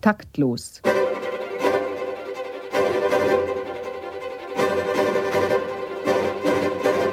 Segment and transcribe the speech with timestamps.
[0.00, 0.80] Taktlos.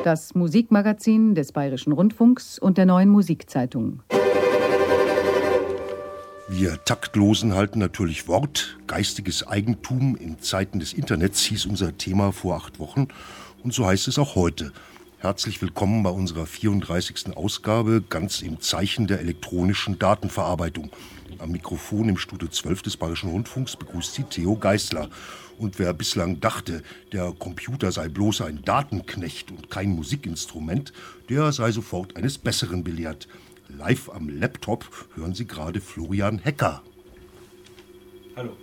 [0.04, 4.04] Das Musikmagazin des Bayerischen Rundfunks und der neuen Musikzeitung.
[6.48, 8.78] Wir Taktlosen halten natürlich Wort.
[8.86, 13.08] Geistiges Eigentum in Zeiten des Internets hieß unser Thema vor acht Wochen.
[13.64, 14.72] Und so heißt es auch heute.
[15.18, 17.36] Herzlich willkommen bei unserer 34.
[17.36, 20.92] Ausgabe, ganz im Zeichen der elektronischen Datenverarbeitung.
[21.40, 25.10] Am Mikrofon im Studio 12 des Bayerischen Rundfunks begrüßt sie Theo Geißler.
[25.58, 30.94] Und wer bislang dachte, der Computer sei bloß ein Datenknecht und kein Musikinstrument,
[31.30, 33.28] der sei sofort eines Besseren belehrt.
[33.68, 36.84] Live am Laptop hören Sie gerade Florian Hecker.
[38.36, 38.56] Hallo.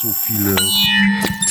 [0.00, 0.54] So viele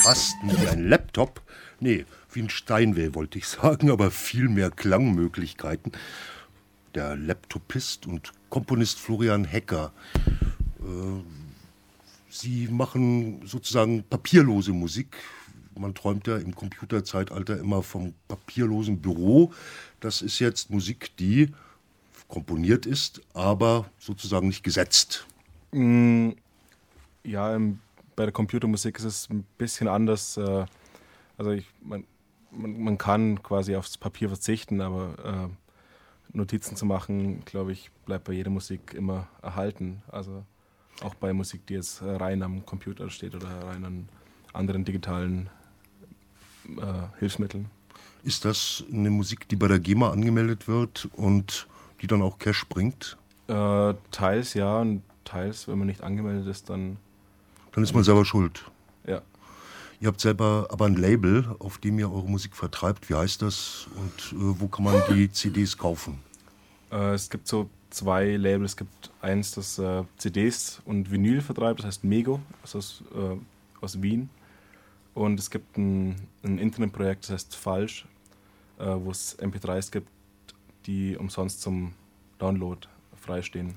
[0.02, 1.42] Tasten wie ein Laptop.
[1.82, 5.92] Nee, wie ein Steinway wollte ich sagen, aber viel mehr Klangmöglichkeiten.
[6.96, 9.92] Der Laptopist und Komponist Florian Hecker.
[10.80, 11.22] Äh,
[12.30, 15.18] Sie machen sozusagen papierlose Musik.
[15.78, 19.52] Man träumt ja im Computerzeitalter immer vom papierlosen Büro.
[20.00, 21.52] Das ist jetzt Musik, die
[22.28, 25.26] komponiert ist, aber sozusagen nicht gesetzt.
[25.72, 26.32] Mm,
[27.24, 27.80] ja, im
[28.18, 30.36] bei der Computermusik ist es ein bisschen anders.
[30.36, 30.66] Äh,
[31.38, 32.04] also ich, man,
[32.52, 35.50] man, man, kann quasi aufs Papier verzichten, aber
[36.34, 40.02] äh, Notizen zu machen, glaube ich, bleibt bei jeder Musik immer erhalten.
[40.08, 40.44] Also
[41.02, 44.10] auch bei Musik, die jetzt rein am Computer steht oder rein an
[44.52, 45.50] anderen digitalen
[46.66, 47.70] äh, Hilfsmitteln.
[48.24, 51.68] Ist das eine Musik, die bei der GEMA angemeldet wird und
[52.02, 53.16] die dann auch Cash bringt?
[53.48, 56.98] Äh, teils ja und teils, wenn man nicht angemeldet ist, dann
[57.78, 58.66] dann ist man selber schuld.
[59.06, 59.22] Ja.
[60.00, 63.08] Ihr habt selber aber ein Label, auf dem ihr eure Musik vertreibt.
[63.08, 66.18] Wie heißt das und äh, wo kann man die CDs kaufen?
[66.92, 68.72] Äh, es gibt so zwei Labels.
[68.72, 73.38] Es gibt eins, das äh, CDs und Vinyl vertreibt, das heißt Mego, also aus, äh,
[73.80, 74.32] aus Wien.
[75.14, 78.08] Und es gibt ein, ein Internetprojekt, das heißt Falsch,
[78.80, 80.10] äh, wo es MP3s gibt,
[80.88, 81.94] die umsonst zum
[82.40, 82.88] Download
[83.22, 83.76] freistehen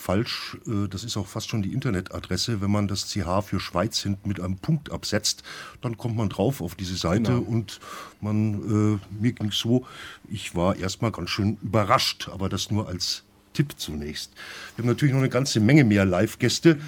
[0.00, 0.56] falsch.
[0.66, 2.60] Äh, das ist auch fast schon die Internetadresse.
[2.60, 5.42] Wenn man das CH für Schweiz hinten mit einem Punkt absetzt,
[5.82, 7.42] dann kommt man drauf auf diese Seite genau.
[7.42, 7.80] und
[8.20, 9.86] man, äh, mir ging so,
[10.28, 14.32] ich war erstmal ganz schön überrascht, aber das nur als Tipp zunächst.
[14.74, 16.78] Wir haben natürlich noch eine ganze Menge mehr Live-Gäste.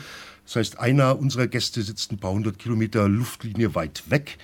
[0.45, 4.39] Das heißt, einer unserer Gäste sitzt ein paar hundert Kilometer Luftlinie weit weg.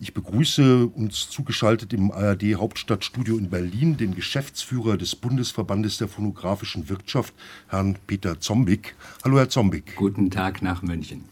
[0.00, 6.88] Ich begrüße uns zugeschaltet im ARD Hauptstadtstudio in Berlin den Geschäftsführer des Bundesverbandes der phonografischen
[6.88, 7.32] Wirtschaft,
[7.68, 8.96] Herrn Peter Zombig.
[9.22, 9.94] Hallo, Herr Zombig.
[9.94, 11.24] Guten Tag nach München.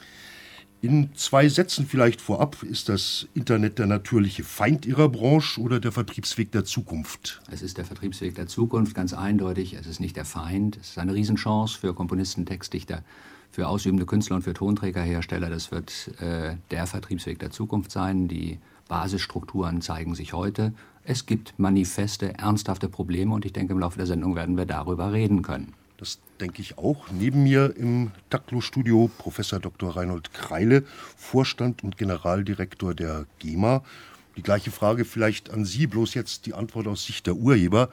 [0.80, 5.92] In zwei Sätzen vielleicht vorab, ist das Internet der natürliche Feind Ihrer Branche oder der
[5.92, 7.40] Vertriebsweg der Zukunft?
[7.52, 9.74] Es ist der Vertriebsweg der Zukunft, ganz eindeutig.
[9.74, 10.78] Es ist nicht der Feind.
[10.80, 13.04] Es ist eine Riesenchance für Komponisten, Textdichter,
[13.52, 15.50] für ausübende Künstler und für Tonträgerhersteller.
[15.50, 18.26] Das wird äh, der Vertriebsweg der Zukunft sein.
[18.26, 18.58] Die
[18.88, 20.72] Basisstrukturen zeigen sich heute.
[21.04, 25.12] Es gibt manifeste, ernsthafte Probleme und ich denke, im Laufe der Sendung werden wir darüber
[25.12, 25.74] reden können.
[25.98, 27.10] Das denke ich auch.
[27.12, 29.96] Neben mir im Taktlo-Studio Professor Dr.
[29.96, 30.84] Reinhold Kreile,
[31.16, 33.82] Vorstand und Generaldirektor der GEMA.
[34.36, 37.90] Die gleiche Frage vielleicht an Sie, bloß jetzt die Antwort aus Sicht der Urheber.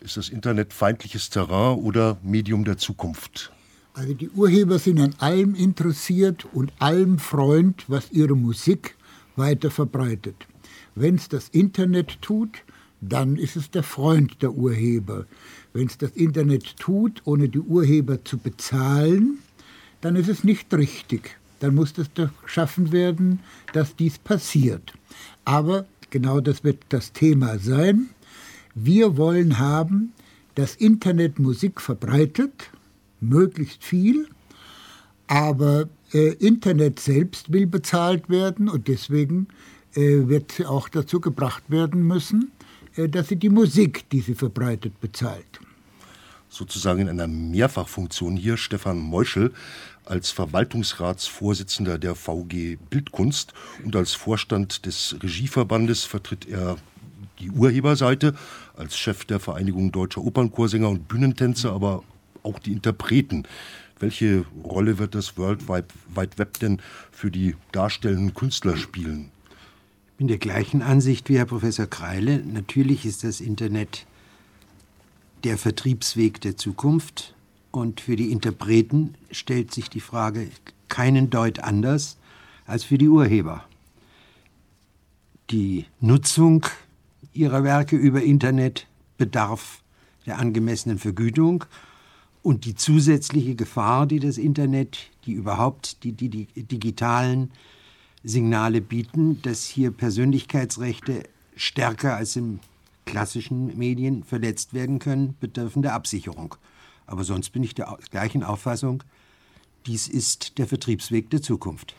[0.00, 3.52] Ist das Internet feindliches Terrain oder Medium der Zukunft?
[3.96, 8.96] Also die Urheber sind an allem interessiert und allem Freund, was ihre Musik
[9.36, 10.34] weiter verbreitet.
[10.96, 12.64] Wenn es das Internet tut,
[13.00, 15.26] dann ist es der Freund der Urheber.
[15.72, 19.38] Wenn es das Internet tut, ohne die Urheber zu bezahlen,
[20.00, 21.38] dann ist es nicht richtig.
[21.60, 22.08] Dann muss doch
[22.42, 23.38] geschaffen werden,
[23.74, 24.92] dass dies passiert.
[25.44, 28.08] Aber genau das wird das Thema sein.
[28.74, 30.12] Wir wollen haben,
[30.56, 32.70] dass Internet Musik verbreitet,
[33.28, 34.28] möglichst viel,
[35.26, 39.48] aber äh, Internet selbst will bezahlt werden und deswegen
[39.94, 42.52] äh, wird sie auch dazu gebracht werden müssen,
[42.96, 45.60] äh, dass sie die Musik, die sie verbreitet, bezahlt.
[46.48, 49.52] Sozusagen in einer Mehrfachfunktion hier Stefan Meuschel
[50.04, 53.54] als Verwaltungsratsvorsitzender der VG Bildkunst
[53.84, 56.76] und als Vorstand des Regieverbandes vertritt er
[57.40, 58.34] die Urheberseite
[58.76, 62.04] als Chef der Vereinigung deutscher Opernchorsänger und Bühnentänzer, aber
[62.44, 63.44] auch die Interpreten.
[63.98, 66.80] Welche Rolle wird das World Wide Web denn
[67.10, 69.30] für die darstellenden Künstler spielen?
[70.12, 72.38] Ich bin der gleichen Ansicht wie Herr Professor Kreile.
[72.38, 74.06] Natürlich ist das Internet
[75.44, 77.34] der Vertriebsweg der Zukunft.
[77.70, 80.48] Und für die Interpreten stellt sich die Frage
[80.88, 82.18] keinen Deut anders
[82.66, 83.64] als für die Urheber.
[85.50, 86.66] Die Nutzung
[87.32, 88.86] ihrer Werke über Internet
[89.18, 89.82] bedarf
[90.24, 91.64] der angemessenen Vergütung
[92.44, 97.50] und die zusätzliche Gefahr, die das Internet, die überhaupt die, die, die digitalen
[98.22, 101.22] Signale bieten, dass hier Persönlichkeitsrechte
[101.56, 102.60] stärker als in
[103.06, 106.54] klassischen Medien verletzt werden können, bedürfen der Absicherung.
[107.06, 109.02] Aber sonst bin ich der gleichen Auffassung,
[109.86, 111.94] dies ist der Vertriebsweg der Zukunft.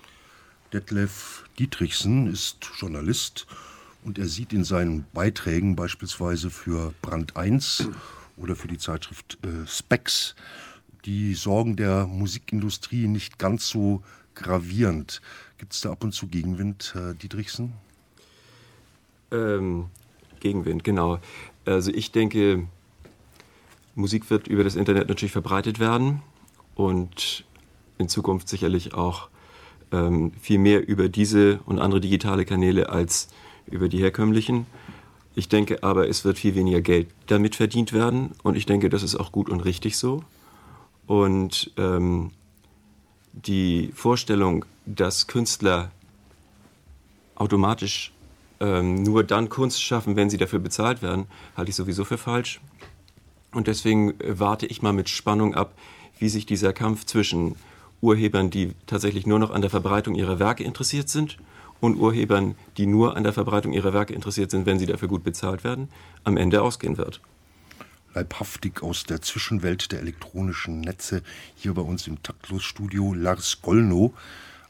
[0.72, 3.48] Detlef Dietrichsen ist Journalist
[4.04, 7.90] und er sieht in seinen Beiträgen beispielsweise für Brand 1
[8.38, 10.36] oder für die Zeitschrift äh, Specs
[11.06, 14.02] die Sorgen der Musikindustrie nicht ganz so
[14.34, 15.22] gravierend.
[15.58, 17.74] Gibt es da ab und zu Gegenwind, Herr Dietrichsen?
[19.32, 19.86] Ähm,
[20.40, 21.20] Gegenwind, genau.
[21.66, 22.68] Also ich denke,
[23.96, 26.22] Musik wird über das Internet natürlich verbreitet werden
[26.76, 27.46] und
[27.98, 29.30] in Zukunft sicherlich auch
[29.92, 33.30] ähm, viel mehr über diese und andere digitale Kanäle als
[33.68, 34.66] über die herkömmlichen.
[35.36, 39.04] Ich denke aber, es wird viel weniger Geld damit verdient werden und ich denke, das
[39.04, 40.24] ist auch gut und richtig so.
[41.08, 42.32] Und ähm,
[43.34, 45.92] die Vorstellung, dass Künstler
[47.36, 48.14] automatisch
[48.62, 51.26] ähm, nur dann Kunst schaffen, wenn sie dafür bezahlt werden,
[51.58, 52.62] halte ich sowieso für falsch.
[53.52, 55.74] Und deswegen äh, warte ich mal mit Spannung ab,
[56.18, 57.56] wie sich dieser Kampf zwischen
[58.00, 61.38] Urhebern, die tatsächlich nur noch an der Verbreitung ihrer Werke interessiert sind,
[61.80, 65.24] und Urhebern, die nur an der Verbreitung ihrer Werke interessiert sind, wenn sie dafür gut
[65.24, 65.90] bezahlt werden,
[66.24, 67.22] am Ende ausgehen wird.
[68.14, 71.22] Leibhaftig aus der Zwischenwelt der elektronischen Netze
[71.56, 74.14] hier bei uns im Taktlosstudio Lars Gollnow,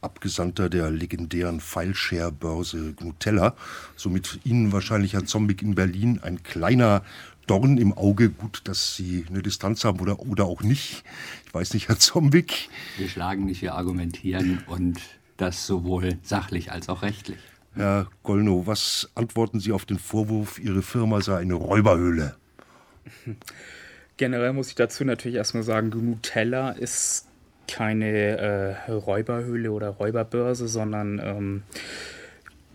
[0.01, 3.55] Abgesandter der legendären Fileshare-Börse Gnutella.
[3.95, 7.03] Somit Ihnen wahrscheinlich, Herr Zombik, in Berlin ein kleiner
[7.47, 8.29] Dorn im Auge.
[8.29, 11.03] Gut, dass Sie eine Distanz haben oder, oder auch nicht.
[11.47, 12.69] Ich weiß nicht, Herr Zombik.
[12.97, 14.99] Wir schlagen nicht, wir argumentieren und
[15.37, 17.39] das sowohl sachlich als auch rechtlich.
[17.75, 22.35] Herr Gollnow, was antworten Sie auf den Vorwurf, Ihre Firma sei eine Räuberhöhle?
[24.17, 27.27] Generell muss ich dazu natürlich erstmal sagen, Nutella ist
[27.67, 31.63] keine äh, Räuberhöhle oder Räuberbörse, sondern ähm,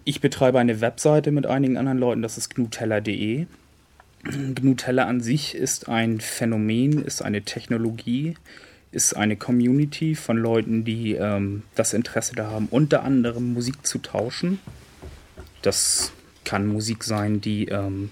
[0.05, 3.47] ich betreibe eine Webseite mit einigen anderen Leuten, das ist gnutella.de.
[4.23, 8.35] Gnutella an sich ist ein Phänomen, ist eine Technologie,
[8.93, 13.99] ist eine Community von Leuten, die ähm, das Interesse da haben, unter anderem Musik zu
[13.99, 14.59] tauschen.
[15.63, 16.13] Das
[16.45, 18.11] kann Musik sein, die ähm,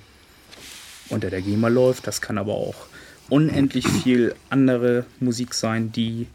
[1.09, 2.87] unter der GEMA läuft, das kann aber auch
[3.29, 6.27] unendlich viel andere Musik sein, die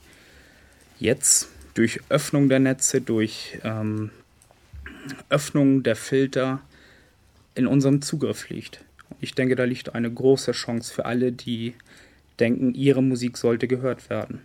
[1.00, 4.12] jetzt durch Öffnung der Netze, durch ähm,
[5.30, 6.62] Öffnung der Filter
[7.56, 8.84] in unserem Zugriff liegt.
[9.20, 11.74] Ich denke, da liegt eine große Chance für alle, die
[12.40, 14.42] denken, ihre Musik sollte gehört werden.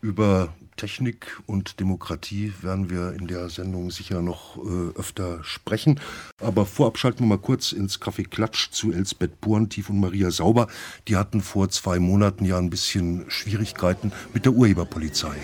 [0.00, 6.00] Über Technik und Demokratie werden wir in der Sendung sicher noch äh, öfter sprechen.
[6.40, 10.66] Aber vorab schalten wir mal kurz ins Café Klatsch zu Elsbeth Buantief und Maria Sauber.
[11.08, 15.36] Die hatten vor zwei Monaten ja ein bisschen Schwierigkeiten mit der Urheberpolizei.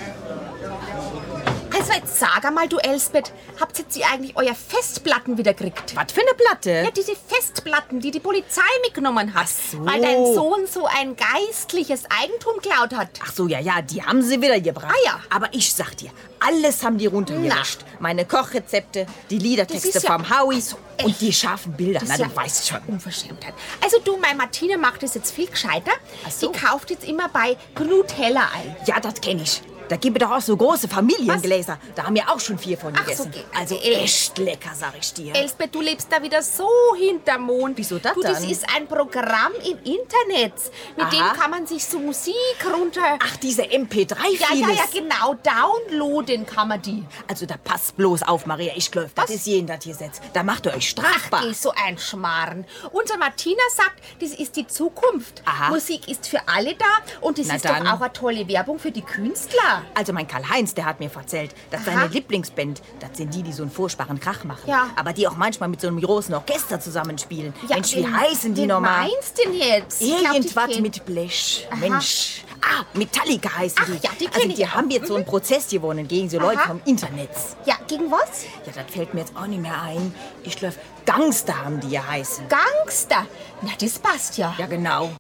[1.89, 5.97] Also jetzt sag einmal, du Elsbeth, habt jetzt ihr eigentlich euer Festplatten wieder gekriegt?
[5.97, 6.71] Was für eine Platte?
[6.85, 9.47] Ja, diese Festplatten, die die Polizei mitgenommen hat.
[9.47, 9.87] Ach so.
[9.87, 13.09] Weil dein Sohn so ein geistliches Eigentum klaut hat.
[13.25, 14.93] Ach so, ja, ja, die haben sie wieder gebracht.
[14.95, 15.21] Ah ja.
[15.31, 17.85] Aber ich sag dir, alles haben die runtergelöscht.
[18.01, 21.07] Meine Kochrezepte, die Liedertexte ja- vom Howie Ach so, echt?
[21.07, 22.01] und die scharfen Bilder.
[22.01, 22.81] Das Na, ist du weißt schon.
[22.87, 23.55] Unverschämtheit.
[23.83, 25.93] Also du, meine Martine macht es jetzt viel gescheiter.
[26.27, 26.53] Ach so.
[26.53, 28.77] Die kauft jetzt immer bei Gnutella ein.
[28.85, 29.63] Ja, das kenn ich.
[29.89, 31.79] Da gibt es doch auch so große Familiengläser.
[31.95, 33.31] Da haben wir auch schon vier von Ach so, gegessen.
[33.31, 33.45] geht.
[33.59, 35.35] also echt lecker, sag ich dir.
[35.35, 36.69] Elsbeth, du lebst da wieder so
[36.99, 37.77] hinterm Mond.
[37.79, 38.51] Wieso das du, Das dann?
[38.51, 40.55] ist ein Programm im Internet.
[40.97, 41.11] Mit Aha.
[41.11, 42.35] dem kann man sich so Musik
[42.73, 43.19] runter...
[43.23, 44.41] Ach, diese MP3-Files.
[44.41, 45.35] ja, ja, ja, genau.
[45.43, 47.05] Downloaden kann man die.
[47.29, 48.73] Also da passt bloß auf, Maria.
[48.77, 50.21] Ich glaub, das ist jeden das Gesetz.
[50.33, 51.43] Da macht ihr euch Ach, strafbar.
[51.45, 52.67] geh, so ein Schmarrn.
[52.93, 55.43] Unsere Martina sagt, das ist die Zukunft.
[55.45, 55.71] Aha.
[55.71, 56.85] Musik ist für alle da
[57.21, 57.85] und das Na ist dann.
[57.85, 59.78] doch auch eine tolle Werbung für die Künstler.
[59.79, 59.91] Ja.
[59.95, 61.93] Also mein Karl-Heinz, der hat mir erzählt, dass Aha.
[61.93, 64.63] seine Lieblingsband, das sind die, die so einen furchtbaren Krach machen.
[64.69, 64.89] Ja.
[64.97, 67.53] Aber die auch manchmal mit so einem großen Orchester zusammenspielen.
[67.69, 69.09] Ja, Mensch, wie wen- heißen die nochmal?
[69.09, 70.01] meinst du denn jetzt?
[70.03, 71.67] Irgendwas mit Blech.
[71.71, 71.77] Aha.
[71.77, 72.43] Mensch.
[72.61, 73.93] Ah, Metallica heißen Ach die.
[74.05, 74.75] ja, die also die auch.
[74.75, 76.69] haben jetzt so einen Prozess gewonnen gegen so Leute Aha.
[76.69, 77.31] vom Internet.
[77.65, 78.45] Ja, gegen was?
[78.67, 80.13] Ja, das fällt mir jetzt auch nicht mehr ein.
[80.43, 80.75] Ich glaube,
[81.07, 82.45] Gangster haben die ja heißen.
[82.49, 83.27] Gangster.
[83.63, 84.55] Na, das passt ja.
[84.59, 85.11] Ja, genau.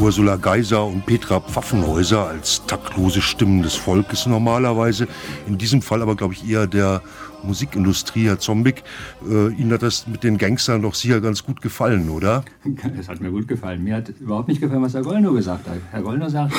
[0.00, 5.08] Ursula Geiser und Petra Pfaffenhäuser als taktlose Stimmen des Volkes normalerweise.
[5.48, 7.02] In diesem Fall aber, glaube ich, eher der
[7.42, 8.84] Musikindustrie, Herr Zombik.
[9.28, 12.44] Äh, Ihnen hat das mit den Gangstern doch sicher ganz gut gefallen, oder?
[12.98, 13.82] Es hat mir gut gefallen.
[13.82, 15.78] Mir hat überhaupt nicht gefallen, was Herr Gollner gesagt hat.
[15.90, 16.54] Herr Gollner sagt,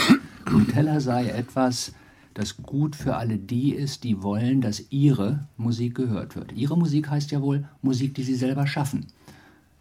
[0.51, 1.93] Nutella sei etwas,
[2.33, 6.51] das gut für alle die ist, die wollen, dass ihre Musik gehört wird.
[6.53, 9.07] Ihre Musik heißt ja wohl Musik, die sie selber schaffen.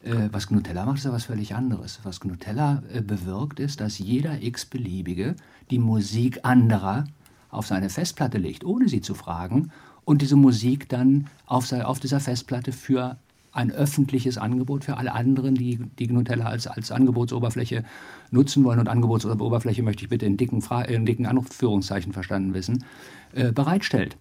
[0.02, 2.00] Äh, was Nutella macht, ist ja was völlig anderes.
[2.05, 5.35] Was Nutella äh, bewirkt, ist, dass jeder x-beliebige
[5.71, 7.05] die Musik anderer
[7.50, 9.73] auf seine Festplatte legt, ohne sie zu fragen,
[10.05, 13.19] und diese Musik dann auf, auf dieser Festplatte für
[13.52, 17.85] ein öffentliches Angebot für alle anderen, die, die Nutella als, als Angebotsoberfläche
[18.31, 18.78] nutzen wollen.
[18.78, 22.85] Und Angebotsoberfläche möchte ich bitte in dicken, Fra in dicken Anführungszeichen verstanden wissen,
[23.35, 24.17] äh, bereitstellt.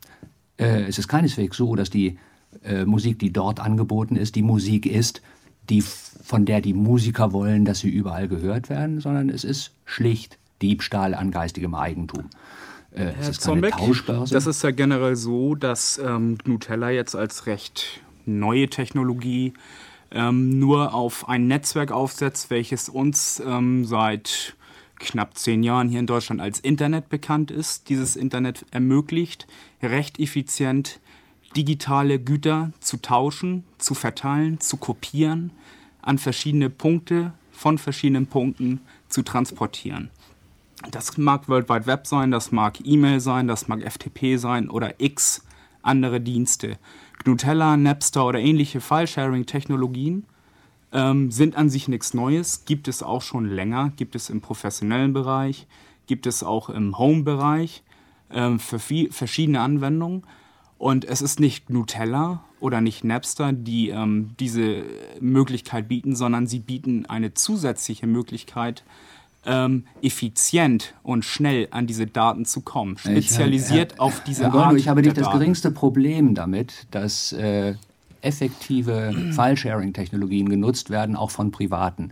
[0.58, 2.18] Äh, es ist keineswegs so, dass die
[2.64, 5.22] äh, Musik, die dort angeboten ist, die Musik ist,
[5.70, 10.38] die, von der die Musiker wollen, dass sie überall gehört werden, sondern es ist schlicht
[10.62, 12.30] Diebstahl an geistigem Eigentum.
[12.92, 13.74] Äh, es Herr ist Zombeck,
[14.30, 19.54] das ist ja generell so, dass ähm, Nutella jetzt als recht neue Technologie
[20.12, 24.56] ähm, nur auf ein Netzwerk aufsetzt, welches uns ähm, seit
[25.00, 27.90] knapp zehn Jahren hier in Deutschland als Internet bekannt ist.
[27.90, 29.48] Dieses Internet ermöglicht
[29.82, 31.00] recht effizient
[31.58, 35.52] digitale Güter zu tauschen, zu verteilen, zu kopieren,
[36.02, 40.12] an verschiedene Punkte, von verschiedenen Punkten zu transportieren.
[40.92, 45.00] Das mag World Wide Web sein, das mag E-Mail sein, das mag FTP sein oder
[45.00, 45.44] x
[45.82, 46.78] andere Dienste.
[47.24, 50.26] Gnutella, Napster oder ähnliche File-Sharing-Technologien
[50.92, 55.14] ähm, sind an sich nichts Neues, gibt es auch schon länger, gibt es im professionellen
[55.14, 55.66] Bereich,
[56.06, 57.84] gibt es auch im Home-Bereich
[58.30, 60.24] ähm, für viel, verschiedene Anwendungen.
[60.78, 64.84] Und es ist nicht Nutella oder nicht Napster, die ähm, diese
[65.20, 68.84] Möglichkeit bieten, sondern sie bieten eine zusätzliche Möglichkeit,
[69.46, 74.52] ähm, effizient und schnell an diese Daten zu kommen, Ich, spezialisiert Herr- auf diese Herr
[74.52, 75.40] Gorno, Art Ich habe nicht das Daten.
[75.40, 77.76] geringste Problem damit, dass äh,
[78.22, 82.12] effektive File-Sharing-Technologien genutzt werden, auch von Privaten.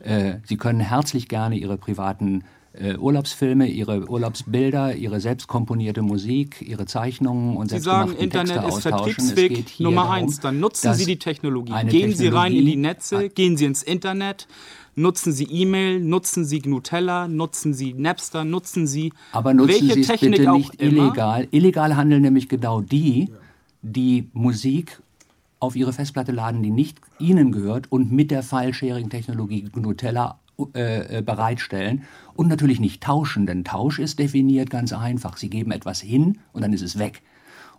[0.00, 6.60] Äh, Sie können herzlich gerne Ihre privaten äh, Urlaubsfilme, Ihre Urlaubsbilder, Ihre selbst komponierte Musik,
[6.60, 10.40] Ihre Zeichnungen und Sie sagen, Internet Texte ist Vertriebsweg Nummer darum, eins.
[10.40, 11.72] Dann nutzen Sie die Technologie.
[11.86, 14.48] Gehen Sie rein in die Technologie- Netze, gehen Sie ins Internet,
[14.96, 20.00] nutzen Sie E-Mail, nutzen Sie Gnutella, nutzen Sie Napster, nutzen Sie Aber nutzen welche Sie
[20.00, 21.04] es Technik bitte auch nicht immer.
[21.04, 21.48] illegal.
[21.50, 23.30] Illegal handeln nämlich genau die,
[23.82, 25.00] die Musik
[25.60, 30.38] auf ihre Festplatte laden, die nicht ihnen gehört und mit der File-Sharing-Technologie Nutella
[30.74, 35.36] äh, äh, bereitstellen und natürlich nicht tauschen, denn Tausch ist definiert ganz einfach.
[35.36, 37.22] Sie geben etwas hin und dann ist es weg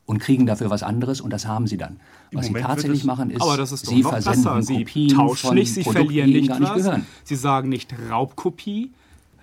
[0.06, 2.00] und kriegen dafür was anderes und das haben sie dann.
[2.32, 4.62] Was sie tatsächlich es- machen ist, Aber das ist sie versenden besser.
[4.62, 6.78] Sie Kopien tauschen von nicht, Sie Produkten, verlieren nicht gar nicht was.
[6.84, 7.06] gehören.
[7.24, 8.92] Sie sagen nicht Raubkopie.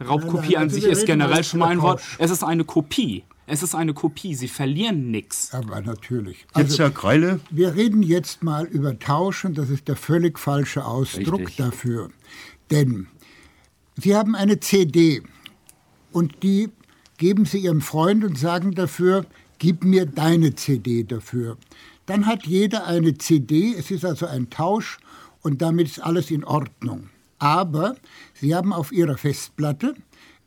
[0.00, 2.02] Raubkopie an also sich ist reden generell halt schon mal ein Wort.
[2.18, 3.24] Es ist eine Kopie.
[3.46, 4.34] Es ist eine Kopie.
[4.34, 5.52] Sie verlieren nichts.
[5.52, 6.46] Aber natürlich.
[6.56, 11.40] Jetzt, Herr Kreile, Wir reden jetzt mal über Tauschen, das ist der völlig falsche Ausdruck
[11.40, 11.56] Richtig.
[11.56, 12.10] dafür.
[12.70, 13.06] Denn
[13.96, 15.22] Sie haben eine CD
[16.12, 16.70] und die
[17.18, 19.26] geben Sie Ihrem Freund und sagen dafür,
[19.58, 21.56] gib mir deine CD dafür.
[22.06, 24.98] Dann hat jeder eine CD, es ist also ein Tausch
[25.42, 27.10] und damit ist alles in Ordnung.
[27.38, 27.96] Aber
[28.34, 29.94] Sie haben auf Ihrer Festplatte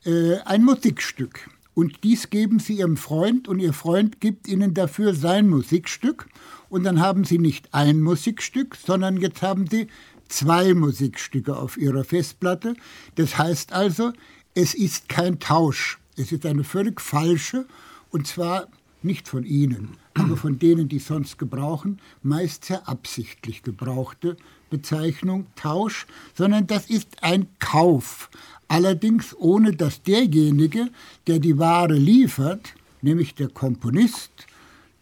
[0.05, 1.49] äh, ein Musikstück.
[1.75, 6.27] Und dies geben Sie Ihrem Freund und Ihr Freund gibt Ihnen dafür sein Musikstück.
[6.69, 9.87] Und dann haben Sie nicht ein Musikstück, sondern jetzt haben Sie
[10.27, 12.75] zwei Musikstücke auf Ihrer Festplatte.
[13.15, 14.13] Das heißt also,
[14.53, 15.99] es ist kein Tausch.
[16.17, 17.65] Es ist eine völlig falsche,
[18.09, 18.67] und zwar
[19.03, 24.37] nicht von Ihnen, aber von denen, die sonst gebrauchen, meist sehr absichtlich gebrauchte
[24.69, 28.29] Bezeichnung Tausch, sondern das ist ein Kauf.
[28.67, 30.89] Allerdings ohne dass derjenige,
[31.27, 34.47] der die Ware liefert, nämlich der Komponist,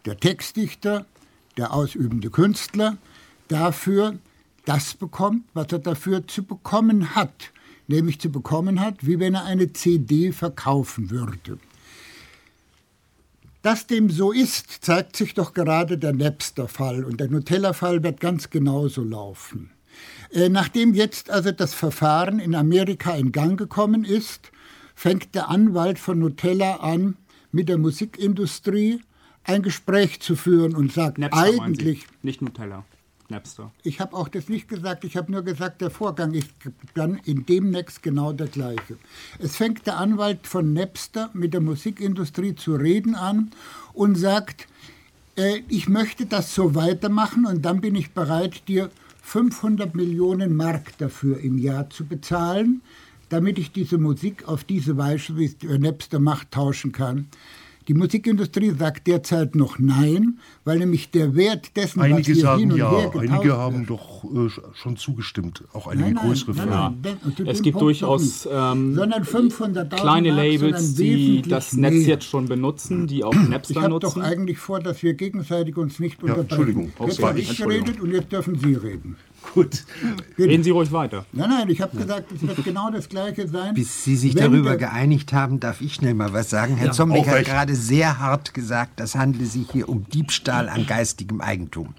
[0.04, 1.06] der Textdichter,
[1.56, 2.98] der ausübende Künstler,
[3.48, 4.18] dafür
[4.64, 7.52] das bekommt, was er dafür zu bekommen hat.
[7.86, 11.58] Nämlich zu bekommen hat, wie wenn er eine CD verkaufen würde.
[13.60, 17.04] Dass dem so ist, zeigt sich doch gerade der Napster-Fall.
[17.04, 19.70] Und der Nutella-Fall wird ganz genauso laufen.
[20.30, 24.50] Äh, nachdem jetzt also das Verfahren in Amerika in Gang gekommen ist,
[24.94, 27.16] fängt der Anwalt von Nutella an,
[27.52, 29.00] mit der Musikindustrie
[29.44, 32.06] ein Gespräch zu führen und sagt Napster eigentlich.
[32.22, 32.84] Nicht Nutella.
[33.30, 33.72] Napster.
[33.82, 36.50] Ich habe auch das nicht gesagt, ich habe nur gesagt, der Vorgang ist
[36.94, 38.98] dann in demnächst genau der gleiche.
[39.38, 43.50] Es fängt der Anwalt von Napster mit der Musikindustrie zu reden an
[43.92, 44.66] und sagt,
[45.36, 48.90] äh, ich möchte das so weitermachen und dann bin ich bereit, dir
[49.22, 52.82] 500 Millionen Mark dafür im Jahr zu bezahlen,
[53.30, 57.28] damit ich diese Musik auf diese Weise, wie es Napster macht, tauschen kann.
[57.86, 62.60] Die Musikindustrie sagt derzeit noch nein, weil nämlich der Wert dessen, einige was hier sagen
[62.60, 66.14] hin und ja, her getauscht einige wird- haben doch äh, schon zugestimmt, auch einige Nein,
[66.14, 66.98] nein, größere nein, Firmen.
[67.02, 71.42] nein, nein, zu Es gibt Punkt durchaus ähm, sondern 500.000 kleine Mark, Labels, sondern die
[71.42, 72.02] das Netz mehr.
[72.06, 74.22] jetzt schon benutzen, die auch Ich Napster habe doch nutzen.
[74.22, 76.48] eigentlich vor, dass wir gegenseitig uns nicht Ja, unterbrechen.
[76.50, 76.92] Entschuldigung.
[77.06, 79.16] Jetzt habe ich geredet und jetzt dürfen Sie reden.
[79.52, 79.84] Gut.
[80.38, 81.26] Reden Sie ruhig weiter.
[81.32, 83.74] Nein, nein, ich habe gesagt, es wird genau das Gleiche sein.
[83.74, 86.76] Bis Sie sich darüber geeinigt haben, darf ich schnell mal was sagen.
[86.76, 87.46] Herr Ja, auch hat recht.
[87.46, 91.94] gerade sehr hart gesagt, das handle sich hier um Diebstahl an geistigem Eigentum.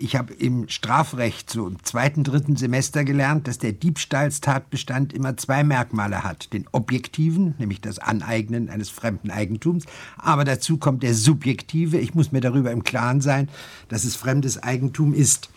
[0.00, 5.64] Ich habe im Strafrecht so im zweiten, dritten Semester gelernt, dass der Diebstahlstatbestand immer zwei
[5.64, 6.52] Merkmale hat.
[6.52, 9.86] Den objektiven, nämlich das Aneignen eines fremden Eigentums,
[10.16, 13.48] aber dazu kommt der subjektive, ich muss mir darüber im Klaren sein,
[13.88, 15.50] dass es fremdes Eigentum ist.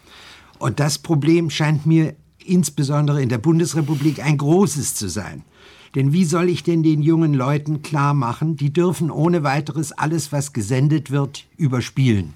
[0.61, 2.15] Und das Problem scheint mir
[2.45, 5.41] insbesondere in der Bundesrepublik ein großes zu sein.
[5.95, 10.31] Denn wie soll ich denn den jungen Leuten klar machen, die dürfen ohne weiteres alles,
[10.31, 12.35] was gesendet wird, überspielen?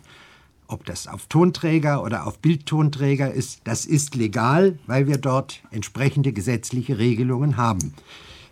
[0.66, 6.34] Ob das auf Tonträger oder auf Bildtonträger ist, das ist legal, weil wir dort entsprechende
[6.34, 7.94] gesetzliche Regelungen haben.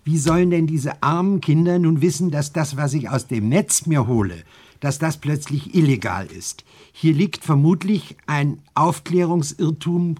[0.03, 3.87] Wie sollen denn diese armen Kinder nun wissen, dass das, was ich aus dem Netz
[3.87, 4.43] mir hole,
[4.81, 6.63] dass das plötzlich illegal ist?
[6.95, 10.15] Hier liegt vermutlich ein Aufklärungsirrtum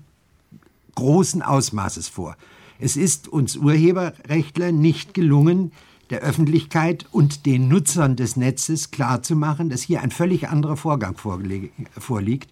[0.95, 2.35] großen Ausmaßes vor.
[2.79, 5.71] Es ist uns Urheberrechtlern nicht gelungen,
[6.09, 12.49] der Öffentlichkeit und den Nutzern des Netzes klarzumachen, dass hier ein völlig anderer Vorgang vorliegt.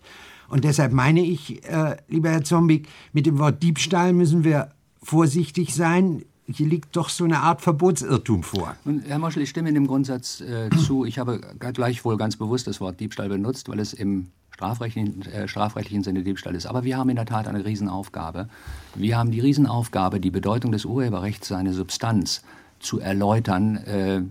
[0.47, 5.73] Und deshalb meine ich, äh, lieber Herr Zombig, mit dem Wort Diebstahl müssen wir vorsichtig
[5.73, 6.23] sein.
[6.53, 8.75] Hier liegt doch so eine Art Verbotsirrtum vor.
[8.85, 11.05] Und Herr Moschel, ich stimme in dem Grundsatz äh, zu.
[11.05, 16.03] Ich habe gleichwohl ganz bewusst das Wort Diebstahl benutzt, weil es im strafrechtlichen, äh, strafrechtlichen
[16.03, 16.65] Sinne Diebstahl ist.
[16.65, 18.49] Aber wir haben in der Tat eine Riesenaufgabe.
[18.95, 22.43] Wir haben die Riesenaufgabe, die Bedeutung des Urheberrechts, seine Substanz
[22.79, 23.77] zu erläutern.
[23.77, 24.21] Äh,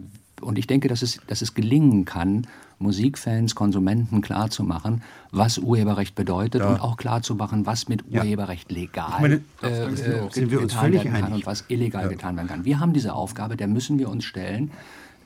[0.40, 2.46] und ich denke, dass es, dass es gelingen kann,
[2.80, 9.84] Musikfans, Konsumenten klarzumachen, was Urheberrecht bedeutet und auch klarzumachen, was mit Urheberrecht legal meine, äh,
[9.84, 11.34] äh, Sind wir uns getan völlig werden kann einig.
[11.36, 12.64] und was illegal getan werden kann.
[12.64, 14.70] Wir haben diese Aufgabe, der müssen wir uns stellen.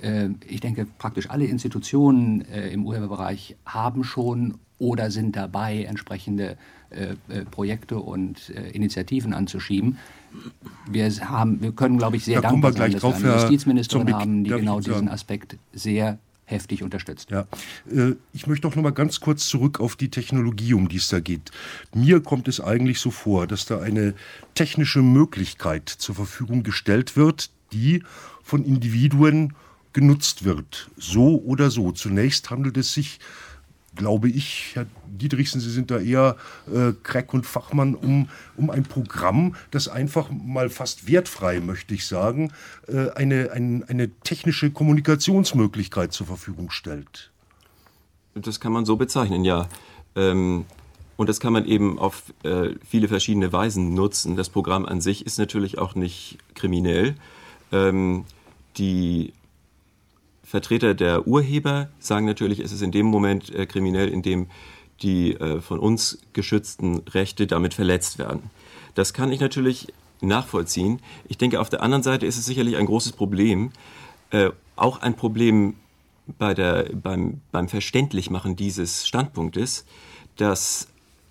[0.02, 6.56] Äh, Ich denke, praktisch alle Institutionen im Urheberbereich haben schon oder sind dabei, entsprechende
[7.50, 9.98] Projekte und Initiativen anzuschieben.
[10.90, 14.44] Wir, haben, wir können, glaube ich, sehr Da dankbar sein, dass wir eine Justizministerin haben,
[14.44, 15.08] die genau diesen?
[15.08, 17.30] Aspekt sehr heftig unterstützt.
[17.30, 17.46] Ja,
[17.90, 21.08] äh, ich möchte doch noch mal ganz kurz zurück auf die Technologie, um die es
[21.08, 21.50] da geht.
[21.94, 24.14] Mir kommt es eigentlich so vor, dass da eine
[24.54, 28.02] technische Möglichkeit zur Verfügung gestellt wird, die
[28.42, 29.54] von Individuen
[29.92, 30.90] genutzt wird.
[30.96, 31.92] So oder so.
[31.92, 33.20] Zunächst handelt es sich
[33.96, 36.36] glaube ich, Herr Dietrichsen, Sie sind da eher
[36.72, 42.06] äh, Crack und Fachmann, um, um ein Programm, das einfach mal fast wertfrei, möchte ich
[42.06, 42.52] sagen,
[42.88, 47.30] äh, eine, ein, eine technische Kommunikationsmöglichkeit zur Verfügung stellt.
[48.34, 49.68] Das kann man so bezeichnen, ja.
[50.16, 50.64] Ähm,
[51.16, 54.34] und das kann man eben auf äh, viele verschiedene Weisen nutzen.
[54.36, 57.14] Das Programm an sich ist natürlich auch nicht kriminell.
[57.70, 58.24] Ähm,
[58.76, 59.32] die
[60.44, 64.46] Vertreter der Urheber sagen natürlich, es ist in dem Moment äh, kriminell, in dem
[65.02, 68.50] die äh, von uns geschützten Rechte damit verletzt werden.
[68.94, 69.88] Das kann ich natürlich
[70.20, 71.00] nachvollziehen.
[71.28, 73.72] Ich denke, auf der anderen Seite ist es sicherlich ein großes Problem,
[74.30, 75.74] äh, auch ein Problem
[76.38, 79.84] bei der, beim, beim Verständlichmachen dieses Standpunktes,
[80.36, 80.88] dass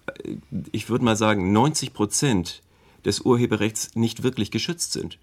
[0.08, 0.36] äh,
[0.72, 2.62] ich würde mal sagen, 90 Prozent
[3.06, 5.18] des Urheberrechts nicht wirklich geschützt sind.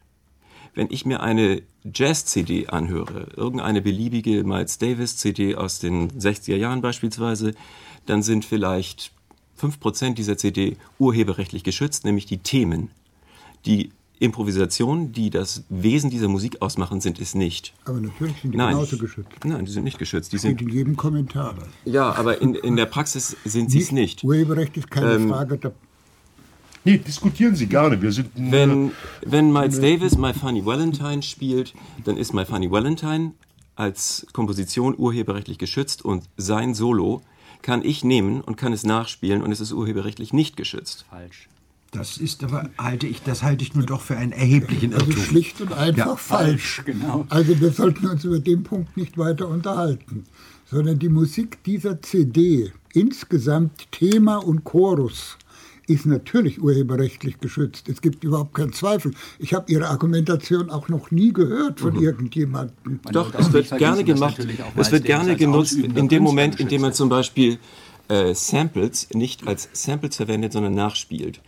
[0.81, 7.53] Wenn ich mir eine Jazz-CD anhöre, irgendeine beliebige Miles Davis-CD aus den 60er Jahren beispielsweise,
[8.07, 9.13] dann sind vielleicht
[9.61, 12.89] 5% dieser CD urheberrechtlich geschützt, nämlich die Themen.
[13.67, 13.91] Die
[14.21, 17.75] Improvisationen, die das Wesen dieser Musik ausmachen, sind es nicht.
[17.85, 18.71] Aber natürlich sind die Nein.
[18.71, 19.29] genauso geschützt.
[19.45, 20.33] Nein, die sind nicht geschützt.
[20.33, 21.57] Die sind, in jedem Kommentar.
[21.85, 24.25] ja, aber in, in der Praxis sind sie es nicht.
[24.25, 25.73] Urheberrecht ist keine Ähm, Frage der
[26.85, 28.01] Nee, diskutieren Sie gerne.
[28.01, 28.93] Wir sind Wenn,
[29.25, 33.33] wenn Miles Davis My Funny Valentine spielt, dann ist My Funny Valentine
[33.77, 37.23] als Komposition urheberrechtlich geschützt und sein Solo
[37.63, 41.05] kann ich nehmen und kann es nachspielen und es ist urheberrechtlich nicht geschützt.
[41.11, 41.49] Falsch.
[41.93, 45.25] Das ist aber, halte ich, das halte ich nur doch für einen erheblichen Also Irrtum.
[45.25, 46.83] schlicht und einfach Ja, falsch.
[46.87, 47.27] genau.
[47.29, 50.25] Also wir sollten uns über den Punkt nicht weiter unterhalten,
[50.71, 55.37] sondern die Musik dieser CD, insgesamt Thema und Chorus,
[55.91, 57.89] ist natürlich urheberrechtlich geschützt.
[57.89, 59.13] Es gibt überhaupt keinen Zweifel.
[59.39, 63.01] Ich habe Ihre Argumentation auch noch nie gehört von irgendjemandem.
[63.03, 64.39] Man Doch, es wird gerne gemacht.
[64.77, 67.59] Es wird gerne genutzt in dem Moment, in dem man zum Beispiel
[68.09, 71.41] äh, Samples nicht als Samples verwendet, sondern nachspielt.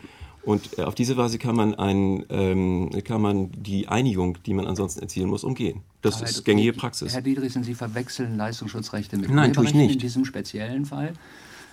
[0.44, 4.66] Und äh, auf diese Weise kann man, ein, ähm, kann man die Einigung, die man
[4.66, 5.82] ansonsten erzielen muss, umgehen.
[6.02, 7.14] Das Aber ist Herr- gängige Praxis.
[7.14, 9.92] Herr Diedrichsen, Sie verwechseln Leistungsschutzrechte mit Nein, tue ich Urheberrechten nicht.
[9.94, 11.12] in diesem speziellen Fall.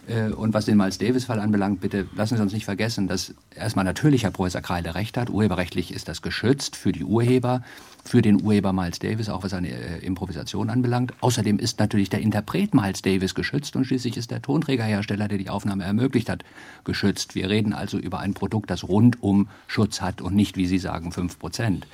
[0.08, 3.86] Äh, Und was den Miles Davis-Fall anbelangt, bitte lassen Sie uns nicht vergessen, dass erstmal
[3.86, 5.30] natürlich Herr Professor Kreile recht hat.
[5.30, 7.64] Urheberrechtlich ist das geschützt für die Urheber,
[8.04, 11.14] für den Urheber Miles Davis, auch was seine äh, Improvisation anbelangt.
[11.22, 15.50] Außerdem ist natürlich der Interpret Miles Davis geschützt und schließlich ist der Tonträgerhersteller, der die
[15.50, 16.44] Aufnahme ermöglicht hat,
[16.84, 17.36] geschützt.
[17.36, 21.12] Wir reden also über ein Produkt, das rundum Schutz hat und nicht, wie Sie sagen,
[21.12, 21.88] 5 Prozent.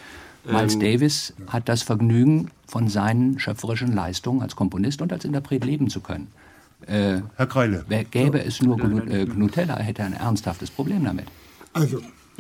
[0.46, 5.64] Miles Ähm, Davis hat das Vergnügen, von seinen schöpferischen Leistungen als Komponist und als Interpret
[5.66, 6.28] leben zu können.
[6.88, 7.86] Äh, Herr Kreile.
[7.88, 11.26] wer- Gäbe es nur Gnu äh, Gnutella, hätte er ein ernsthaftes Problem damit.
[11.74, 12.00] Also,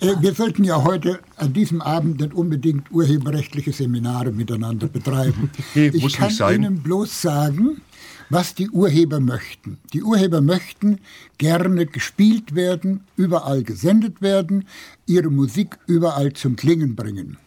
[0.00, 5.50] äh, wir sollten ja heute an diesem Abend nicht unbedingt urheberrechtliche Seminare miteinander betreiben.
[5.74, 6.62] Nee, ich muss kann nicht sein.
[6.62, 7.80] Ihnen bloß sagen,
[8.28, 9.78] was die Urheber möchten.
[9.92, 10.98] Die Urheber möchten
[11.38, 14.66] gerne gespielt werden, überall gesendet werden,
[15.06, 17.38] ihre Musik überall zum Klingen bringen.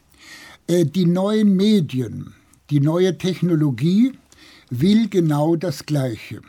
[0.67, 2.34] Äh, Die neuen Medien,
[2.69, 4.13] die neue Technologie
[4.80, 6.42] will genau das Gleiche.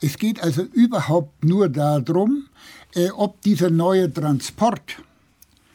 [0.00, 2.46] Es geht also überhaupt nur darum,
[2.94, 5.02] äh, ob dieser neue Transport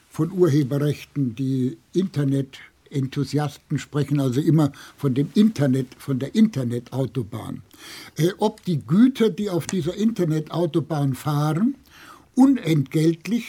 [0.10, 7.62] von Urheberrechten, die Internet-Enthusiasten sprechen also immer von dem Internet, von der Internetautobahn,
[8.18, 11.76] äh, ob die Güter, die auf dieser Internetautobahn fahren,
[12.34, 13.46] unentgeltlich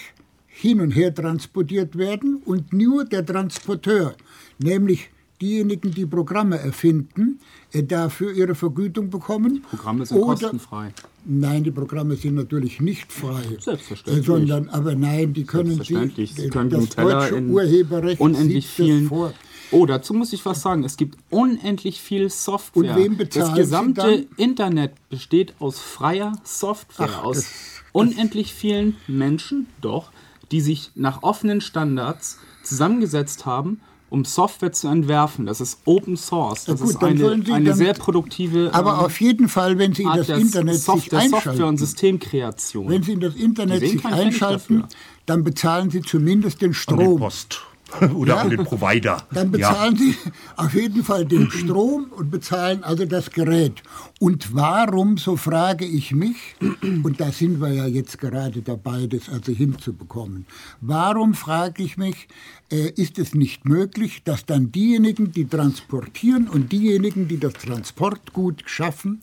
[0.47, 4.17] hin und her transportiert werden und nur der Transporteur,
[4.59, 7.41] nämlich diejenigen, die Programme erfinden,
[7.83, 9.63] dafür ihre Vergütung bekommen.
[9.69, 10.93] Programme sind Oder- kostenfrei.
[11.25, 13.43] Nein, die Programme sind natürlich nicht frei.
[13.59, 14.25] Selbstverständlich.
[14.25, 16.27] Äh, sondern, aber nein, die können Sie.
[16.27, 19.09] Sie können das Nutella deutsche in Urheberrecht unendlich das vielen.
[19.09, 19.33] vor.
[19.73, 20.85] Oh, dazu muss ich was sagen.
[20.85, 22.91] Es gibt unendlich viel Software.
[22.95, 24.27] Und wem bezahlen das gesamte?
[24.37, 27.53] Internet besteht aus freier Software, Ach, aus das-
[27.91, 30.13] unendlich vielen Menschen, doch,
[30.53, 33.81] die sich nach offenen Standards zusammengesetzt haben,
[34.11, 35.47] um Software zu entwerfen.
[35.47, 36.67] Das ist Open Source.
[36.67, 39.95] Ja Das gut, ist eine, Sie eine sehr produktive Aber ähm, auf jeden Fall, wenn
[39.95, 42.89] Sie in Art das der Internet Soft- sich der Software- und einschalten, Systemkreation.
[42.89, 44.85] wenn Sie in das Internet sich einschalten,
[45.27, 47.19] dann bezahlen Sie zumindest den An die Strom.
[47.21, 47.61] Post.
[48.17, 48.41] Oder Ja.
[48.41, 49.19] an den Provider.
[49.33, 49.71] Dann ja.
[49.71, 50.17] bezahlen Sie
[50.57, 53.81] auf jeden Fall den Strom und bezahlen also das Gerät.
[54.19, 59.29] Und warum, so frage ich mich, und da sind wir ja jetzt gerade dabei, das
[59.29, 60.47] also hinzubekommen,
[60.81, 62.27] warum frage ich mich,
[62.69, 69.21] ist es nicht möglich, dass dann diejenigen, die transportieren und diejenigen, die das Transportgut schaffen,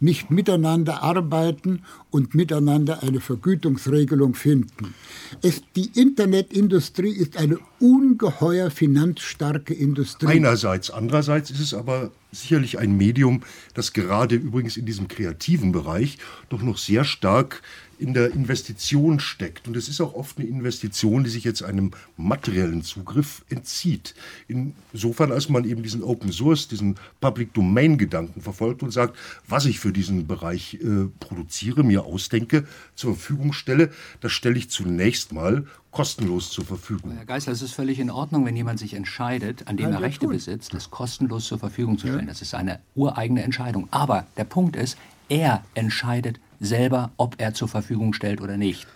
[0.00, 4.94] nicht miteinander arbeiten und miteinander eine Vergütungsregelung finden?
[5.42, 10.28] Es, die Internetindustrie ist eine ungeheuer finanzstarke Industrie.
[10.28, 10.90] Einerseits.
[10.90, 13.42] Andererseits ist es aber sicherlich ein Medium,
[13.74, 17.62] das gerade übrigens in diesem kreativen Bereich doch noch sehr stark
[17.98, 19.68] in der Investition steckt.
[19.68, 24.14] Und es ist auch oft eine Investition, die sich jetzt einem materiellen Zugriff entzieht.
[24.48, 29.16] Insofern, als man eben diesen Open Source, diesen Public Domain Gedanken verfolgt und sagt,
[29.48, 34.70] was ich für diesen Bereich äh, produziere, mir ausdenke, zur Verfügung stelle, das stelle ich
[34.70, 37.12] zunächst mal kostenlos zur Verfügung.
[37.16, 40.02] Herr Geisler, es ist völlig in Ordnung, wenn jemand sich entscheidet, an dem Kann er
[40.02, 40.34] Rechte tun.
[40.34, 42.26] besitzt, das kostenlos zur Verfügung zu stellen.
[42.26, 43.88] Das ist eine ureigene Entscheidung.
[43.90, 44.98] Aber der Punkt ist,
[45.30, 48.86] er entscheidet selber, ob er zur Verfügung stellt oder nicht.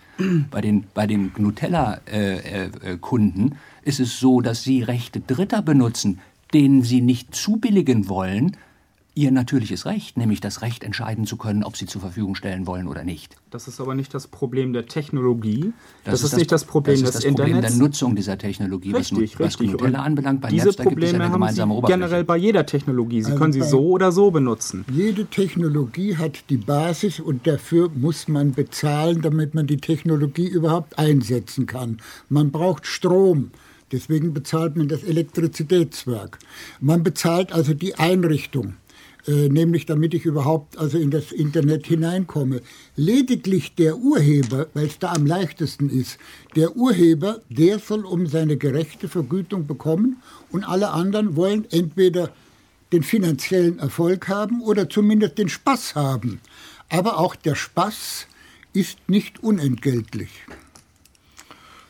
[0.51, 6.19] Bei den, bei den Nutella-Kunden ist es so, dass sie Rechte Dritter benutzen,
[6.53, 8.55] denen sie nicht zubilligen wollen,
[9.13, 12.87] ihr natürliches Recht, nämlich das Recht entscheiden zu können, ob sie zur Verfügung stellen wollen
[12.87, 13.35] oder nicht.
[13.49, 15.73] Das ist aber nicht das Problem der Technologie.
[16.05, 17.77] Das, ist, nicht das Problem das ist des das Problem Internets.
[17.77, 19.71] der Nutzung dieser Technologie, Richtig, was, was richtig.
[19.71, 20.41] Nutella Und anbelangt.
[20.41, 23.21] Bei diese Napster gibt es ja Probleme eine haben Sie gemeinsame generell bei jeder Technologie.
[23.21, 24.85] Sie Also können sie so oder so benutzen.
[24.89, 30.97] Jede Technologie hat die Basis und dafür muss man bezahlen, damit man die Technologie überhaupt
[30.97, 31.97] einsetzen kann.
[32.29, 33.51] Man braucht Strom.
[33.91, 36.39] Deswegen bezahlt man das Elektrizitätswerk.
[36.79, 38.75] Man bezahlt also die Einrichtung,
[39.27, 42.61] äh, nämlich damit ich überhaupt also in das Internet hineinkomme.
[42.95, 46.17] Lediglich der Urheber, weil es da am leichtesten ist,
[46.55, 52.31] der Urheber, der soll um seine gerechte Vergütung bekommen und alle anderen wollen entweder
[52.91, 56.41] den finanziellen Erfolg haben oder zumindest den Spaß haben.
[56.89, 58.27] Aber auch der Spaß
[58.73, 60.29] ist nicht unentgeltlich.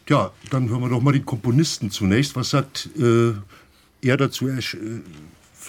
[0.09, 2.35] Ja, dann hören wir doch mal den Komponisten zunächst.
[2.35, 3.33] Was sagt äh,
[4.01, 4.47] er dazu?
[4.47, 4.59] Äh,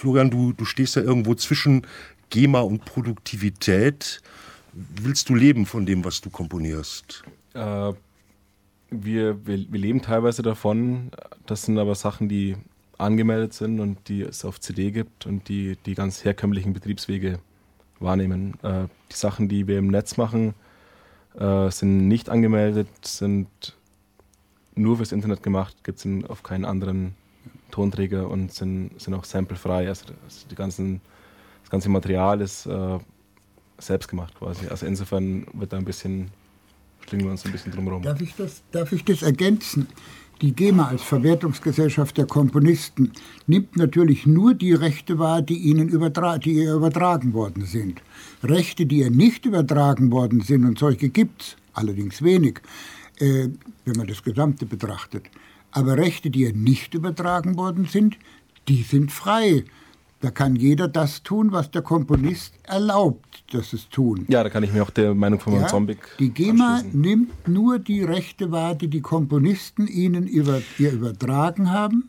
[0.03, 1.87] Florian, du, du stehst ja irgendwo zwischen
[2.29, 4.21] GEMA und Produktivität.
[4.73, 7.23] Willst du leben von dem, was du komponierst?
[7.53, 7.95] Äh, wir,
[8.91, 11.11] wir, wir, leben teilweise davon.
[11.45, 12.57] Das sind aber Sachen, die
[12.97, 17.39] angemeldet sind und die es auf CD gibt und die die ganz herkömmlichen Betriebswege
[18.01, 18.55] wahrnehmen.
[18.61, 20.53] Äh, die Sachen, die wir im Netz machen,
[21.39, 23.47] äh, sind nicht angemeldet, sind
[24.75, 27.15] nur fürs Internet gemacht, gibt es auf keinen anderen
[27.73, 29.87] Tonträger und sind, sind auch samplefrei.
[29.87, 30.05] Also,
[30.49, 31.01] die ganzen,
[31.63, 32.99] das ganze Material ist äh,
[33.79, 34.67] selbst gemacht quasi.
[34.67, 36.29] Also insofern wird da ein bisschen,
[37.07, 38.03] schlingen wir uns ein bisschen drumherum.
[38.03, 39.87] Darf ich das, darf ich das ergänzen?
[40.41, 43.11] Die GEMA als Verwertungsgesellschaft der Komponisten
[43.47, 48.01] nimmt natürlich nur die Rechte wahr, die ihnen übertra die ihr übertragen worden sind.
[48.43, 52.59] Rechte, die ihr nicht übertragen worden sind, und solche gibt es, allerdings wenig,
[53.19, 53.47] äh,
[53.85, 55.23] wenn man das Gesamte betrachtet.
[55.73, 58.17] Aber Rechte, die ihr nicht übertragen worden sind,
[58.67, 59.65] die sind frei.
[60.21, 64.25] Da kann jeder das tun, was der Komponist erlaubt, dass es tun.
[64.29, 67.45] Ja, da kann ich mir auch der Meinung von Herrn ja, Zombik Die GEMA nimmt
[67.45, 72.07] nur die Rechte wahr, die die Komponisten ihnen über, ihr übertragen haben.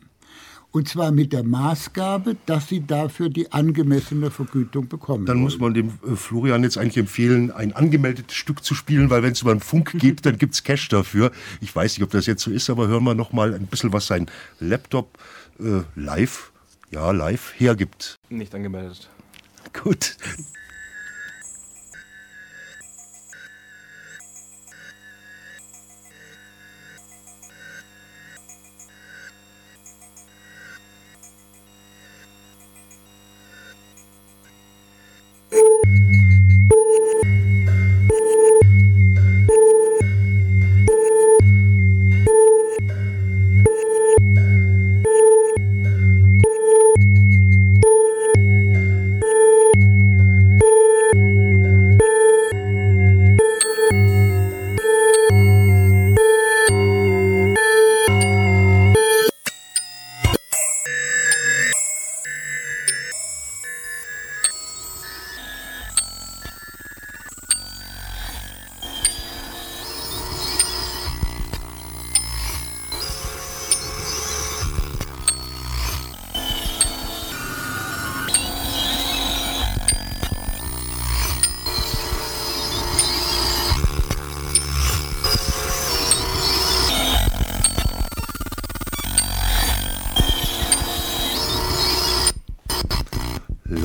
[0.75, 5.25] Und zwar mit der Maßgabe, dass sie dafür die angemessene Vergütung bekommen.
[5.25, 5.43] Dann wollen.
[5.43, 9.31] muss man dem äh, Florian jetzt eigentlich empfehlen, ein angemeldetes Stück zu spielen, weil wenn
[9.31, 11.31] es über den Funk geht, dann gibt es Cash dafür.
[11.61, 13.93] Ich weiß nicht, ob das jetzt so ist, aber hören wir noch mal ein bisschen,
[13.93, 15.17] was sein Laptop
[15.61, 16.51] äh, live
[16.91, 18.17] ja, live hergibt.
[18.27, 19.09] Nicht angemeldet.
[19.81, 20.17] Gut.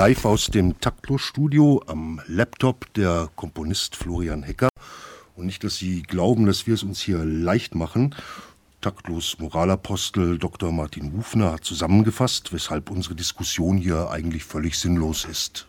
[0.01, 4.71] Live aus dem Taktlos-Studio am Laptop der Komponist Florian Hecker.
[5.37, 8.15] Und nicht, dass Sie glauben, dass wir es uns hier leicht machen.
[8.81, 10.73] Taktlos Moralapostel Dr.
[10.73, 15.67] Martin Hufner hat zusammengefasst, weshalb unsere Diskussion hier eigentlich völlig sinnlos ist.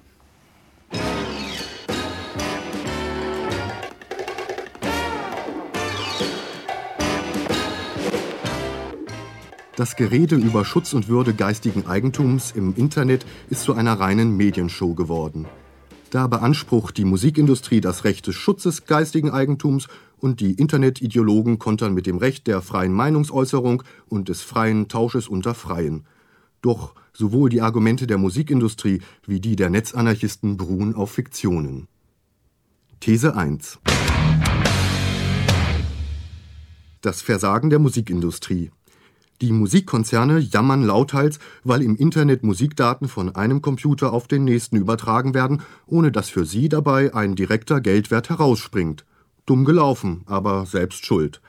[9.82, 14.94] Das Gerede über Schutz und Würde geistigen Eigentums im Internet ist zu einer reinen Medienshow
[14.94, 15.48] geworden.
[16.12, 19.88] Da beansprucht die Musikindustrie das Recht des Schutzes geistigen Eigentums
[20.20, 25.56] und die Internetideologen kontern mit dem Recht der freien Meinungsäußerung und des freien Tausches unter
[25.56, 26.06] Freien.
[26.62, 31.88] Doch sowohl die Argumente der Musikindustrie wie die der Netzanarchisten beruhen auf Fiktionen.
[33.00, 33.80] These 1
[37.02, 38.70] Das Versagen der Musikindustrie
[39.42, 45.34] die Musikkonzerne jammern lauthals, weil im Internet Musikdaten von einem Computer auf den nächsten übertragen
[45.34, 49.04] werden, ohne dass für sie dabei ein direkter Geldwert herausspringt.
[49.48, 51.42] Dumm gelaufen, aber selbst schuld.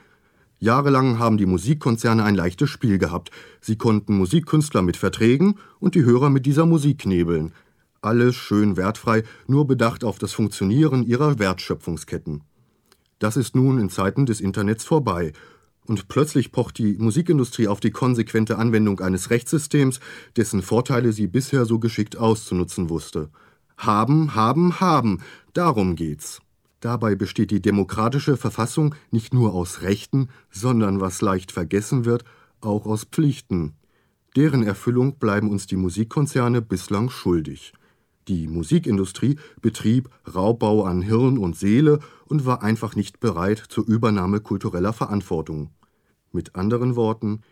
[0.59, 3.31] Jahrelang haben die Musikkonzerne ein leichtes Spiel gehabt.
[3.61, 7.53] Sie konnten Musikkünstler mit Verträgen und die Hörer mit dieser Musik knebeln.
[8.01, 12.43] Alles schön wertfrei, nur bedacht auf das Funktionieren ihrer Wertschöpfungsketten.
[13.19, 15.33] Das ist nun in Zeiten des Internets vorbei
[15.87, 20.01] und plötzlich pocht die Musikindustrie auf die konsequente Anwendung eines Rechtssystems,
[20.37, 23.31] dessen Vorteile sie bisher so geschickt auszunutzen wusste.
[23.77, 25.21] Haben, haben, haben,
[25.55, 26.41] darum geht's.
[26.81, 32.25] Dabei besteht die demokratische Verfassung nicht nur aus Rechten, sondern, was leicht vergessen wird,
[32.61, 33.75] auch aus Pflichten.
[34.37, 37.73] Deren Erfüllung bleiben uns die Musikkonzerne bislang schuldig.
[38.29, 44.41] Die Musikindustrie betrieb Raubbau an Hirn und Seele und war einfach nicht bereit zur Übernahme
[44.41, 45.71] kultureller Verantwortung.
[46.31, 47.43] Mit anderen Worten,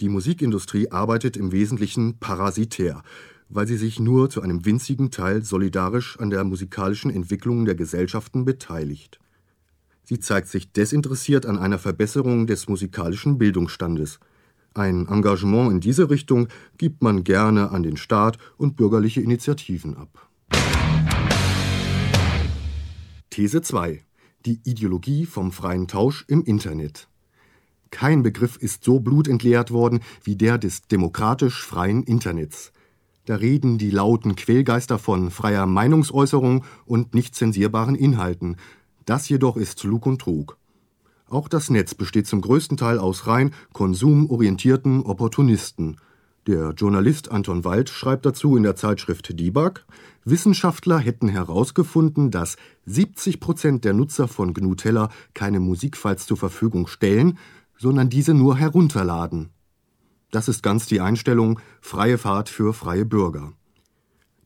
[0.00, 3.02] die Musikindustrie arbeitet im Wesentlichen parasitär,
[3.48, 8.44] weil sie sich nur zu einem winzigen Teil solidarisch an der musikalischen Entwicklung der Gesellschaften
[8.44, 9.18] beteiligt.
[10.04, 14.20] Sie zeigt sich desinteressiert an einer Verbesserung des musikalischen Bildungsstandes.
[14.78, 20.28] Ein Engagement in diese Richtung gibt man gerne an den Staat und bürgerliche Initiativen ab.
[23.28, 24.02] These 2.
[24.46, 27.08] Die Ideologie vom freien Tausch im Internet.
[27.90, 32.70] Kein Begriff ist so blutentleert worden wie der des demokratisch freien Internets.
[33.24, 38.54] Da reden die lauten Quälgeister von freier Meinungsäußerung und nicht zensierbaren Inhalten.
[39.06, 40.57] Das jedoch ist Lug und Trug.
[41.30, 45.96] Auch das Netz besteht zum größten Teil aus rein konsumorientierten Opportunisten.
[46.46, 49.84] Der Journalist Anton Wald schreibt dazu in der Zeitschrift Debug,
[50.24, 56.86] Wissenschaftler hätten herausgefunden, dass 70 Prozent der Nutzer von GNU Teller keine Musikfiles zur Verfügung
[56.86, 57.38] stellen,
[57.76, 59.50] sondern diese nur herunterladen.
[60.30, 63.52] Das ist ganz die Einstellung freie Fahrt für freie Bürger.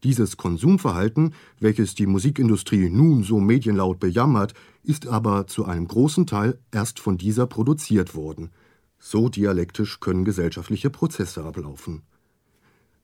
[0.03, 6.59] Dieses Konsumverhalten, welches die Musikindustrie nun so medienlaut bejammert, ist aber zu einem großen Teil
[6.71, 8.51] erst von dieser produziert worden.
[8.99, 12.03] So dialektisch können gesellschaftliche Prozesse ablaufen.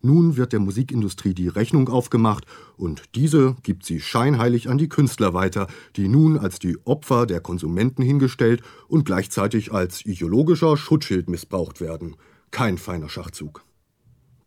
[0.01, 5.35] Nun wird der Musikindustrie die Rechnung aufgemacht und diese gibt sie scheinheilig an die Künstler
[5.35, 11.81] weiter, die nun als die Opfer der Konsumenten hingestellt und gleichzeitig als ideologischer Schutzschild missbraucht
[11.81, 12.15] werden.
[12.53, 13.65] Kein feiner Schachzug.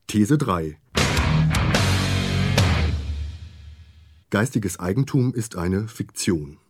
[0.08, 0.78] These 3.
[4.30, 6.61] Geistiges Eigentum ist eine Fiktion.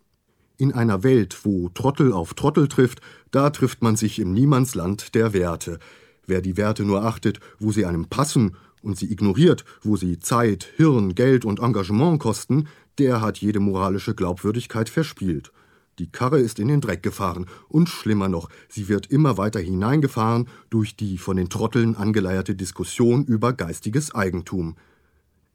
[0.61, 5.33] In einer Welt, wo Trottel auf Trottel trifft, da trifft man sich im Niemandsland der
[5.33, 5.79] Werte.
[6.27, 10.69] Wer die Werte nur achtet, wo sie einem passen und sie ignoriert, wo sie Zeit,
[10.75, 12.67] Hirn, Geld und Engagement kosten,
[12.99, 15.51] der hat jede moralische Glaubwürdigkeit verspielt.
[15.97, 20.47] Die Karre ist in den Dreck gefahren und schlimmer noch, sie wird immer weiter hineingefahren
[20.69, 24.75] durch die von den Trotteln angeleierte Diskussion über geistiges Eigentum.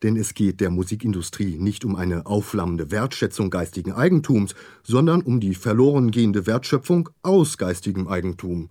[0.02, 5.54] Denn es geht der Musikindustrie nicht um eine aufflammende Wertschätzung geistigen Eigentums, sondern um die
[5.54, 8.68] verloren gehende Wertschöpfung aus geistigem Eigentum.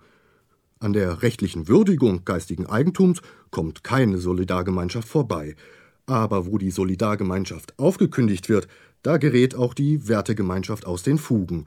[0.80, 5.56] An der rechtlichen Würdigung geistigen Eigentums kommt keine Solidargemeinschaft vorbei.
[6.06, 8.68] Aber wo die Solidargemeinschaft aufgekündigt wird,
[9.02, 11.66] da gerät auch die Wertegemeinschaft aus den Fugen.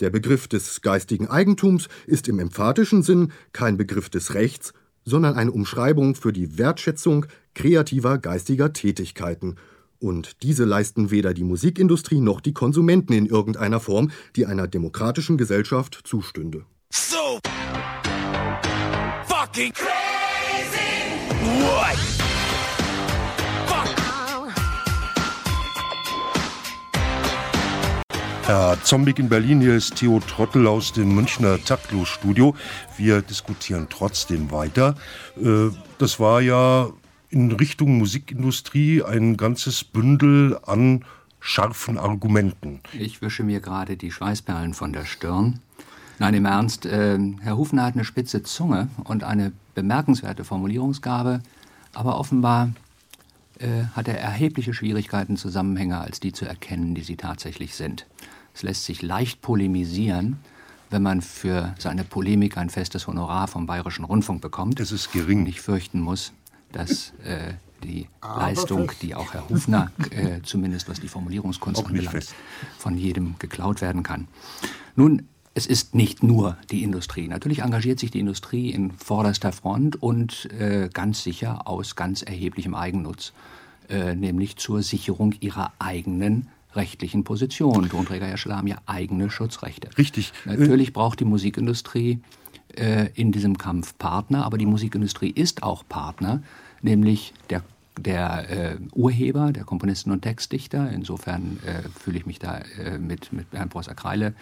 [0.00, 4.72] Der Begriff des geistigen Eigentums ist im emphatischen Sinn kein Begriff des Rechts,
[5.04, 9.56] sondern eine Umschreibung für die Wertschätzung kreativer geistiger Tätigkeiten.
[9.98, 15.36] Und diese leisten weder die Musikindustrie noch die Konsumenten in irgendeiner Form, die einer demokratischen
[15.36, 16.64] Gesellschaft zustünde.
[16.90, 17.38] So
[19.26, 19.90] fucking crazy.
[21.60, 21.98] What?
[28.50, 32.56] Herr Zombig in Berlin, hier ist Theo Trottel aus dem Münchner Taktlos-Studio.
[32.96, 34.96] Wir diskutieren trotzdem weiter.
[35.40, 36.90] Äh, das war ja
[37.30, 41.04] in Richtung Musikindustrie ein ganzes Bündel an
[41.38, 42.80] scharfen Argumenten.
[42.92, 45.60] Ich wische mir gerade die Schweißperlen von der Stirn.
[46.18, 51.40] Nein, im Ernst, äh, Herr Hufner hat eine spitze Zunge und eine bemerkenswerte Formulierungsgabe,
[51.94, 52.70] aber offenbar
[53.58, 58.06] äh, hat er erhebliche Schwierigkeiten, Zusammenhänge als die zu erkennen, die sie tatsächlich sind.
[58.54, 60.38] Es lässt sich leicht polemisieren,
[60.90, 64.80] wenn man für seine Polemik ein festes Honorar vom Bayerischen Rundfunk bekommt.
[64.80, 65.40] Es ist gering.
[65.40, 66.32] Und ich fürchten muss,
[66.72, 69.02] dass äh, die Aber Leistung, fest.
[69.02, 72.34] die auch Herr Hufner, äh, zumindest was die Formulierungskunst anbelangt,
[72.78, 74.28] von jedem geklaut werden kann.
[74.96, 77.26] Nun, es ist nicht nur die Industrie.
[77.26, 82.74] Natürlich engagiert sich die Industrie in vorderster Front und äh, ganz sicher aus ganz erheblichem
[82.74, 83.32] Eigennutz,
[83.88, 87.88] äh, nämlich zur Sicherung ihrer eigenen rechtlichen Position.
[87.88, 89.90] Tonträgerhersteller haben ja eigene Schutzrechte.
[89.98, 90.32] Richtig.
[90.44, 92.20] Natürlich braucht die Musikindustrie
[92.76, 96.42] äh, in diesem Kampf Partner, aber die Musikindustrie ist auch Partner,
[96.82, 97.62] nämlich der
[97.98, 100.90] der äh, Urheber, der Komponisten und Textdichter.
[100.90, 104.34] Insofern äh, fühle ich mich da äh, mit, mit Bernd Prosser-Kreile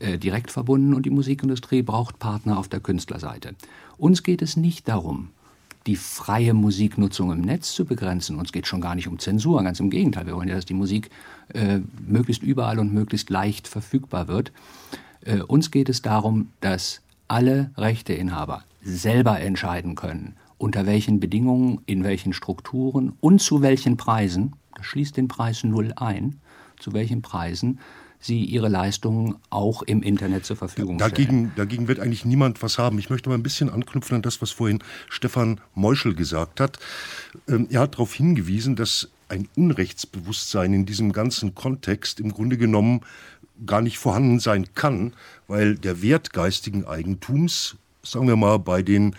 [0.00, 3.54] äh, direkt verbunden und die Musikindustrie braucht Partner auf der Künstlerseite.
[3.96, 5.30] Uns geht es nicht darum,
[5.86, 8.36] die freie Musiknutzung im Netz zu begrenzen.
[8.36, 10.26] Uns geht schon gar nicht um Zensur, ganz im Gegenteil.
[10.26, 11.10] Wir wollen ja, dass die Musik
[11.54, 14.52] äh, möglichst überall und möglichst leicht verfügbar wird.
[15.24, 22.04] Äh, uns geht es darum, dass alle Rechteinhaber selber entscheiden können, unter welchen Bedingungen, in
[22.04, 26.40] welchen Strukturen und zu welchen Preisen, das schließt den Preis null ein,
[26.78, 27.80] zu welchen Preisen
[28.18, 31.52] sie ihre Leistungen auch im Internet zur Verfügung dagegen, stellen.
[31.56, 32.98] Dagegen wird eigentlich niemand was haben.
[32.98, 36.78] Ich möchte mal ein bisschen anknüpfen an das, was vorhin Stefan Meuschel gesagt hat.
[37.48, 43.00] Ähm, er hat darauf hingewiesen, dass ein Unrechtsbewusstsein in diesem ganzen Kontext im Grunde genommen
[43.64, 45.14] gar nicht vorhanden sein kann,
[45.48, 49.14] weil der Wert geistigen Eigentums, sagen wir mal, bei den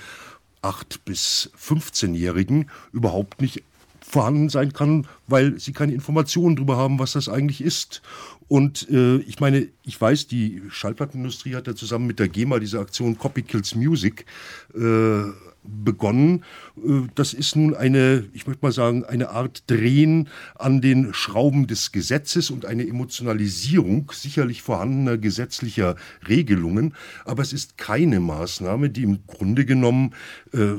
[0.62, 3.64] 8- bis 15-Jährigen überhaupt nicht
[4.08, 8.02] vorhanden sein kann, weil sie keine Informationen darüber haben, was das eigentlich ist.
[8.48, 12.80] Und äh, ich meine, ich weiß, die Schallplattenindustrie hat ja zusammen mit der GEMA diese
[12.80, 14.26] Aktion Copy Kills Music
[14.74, 15.24] äh,
[15.64, 16.46] begonnen.
[16.78, 21.68] Äh, das ist nun eine, ich möchte mal sagen, eine Art Drehen an den Schrauben
[21.68, 25.98] des Gesetzes und eine Emotionalisierung sicherlich vorhandener gesetzlicher
[26.30, 26.94] Regelungen.
[27.26, 30.14] Aber es ist keine Maßnahme, die im Grunde genommen
[30.54, 30.76] äh,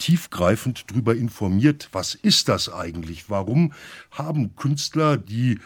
[0.00, 3.30] tiefgreifend darüber informiert, was ist das eigentlich?
[3.30, 3.72] Warum
[4.10, 5.60] haben Künstler, die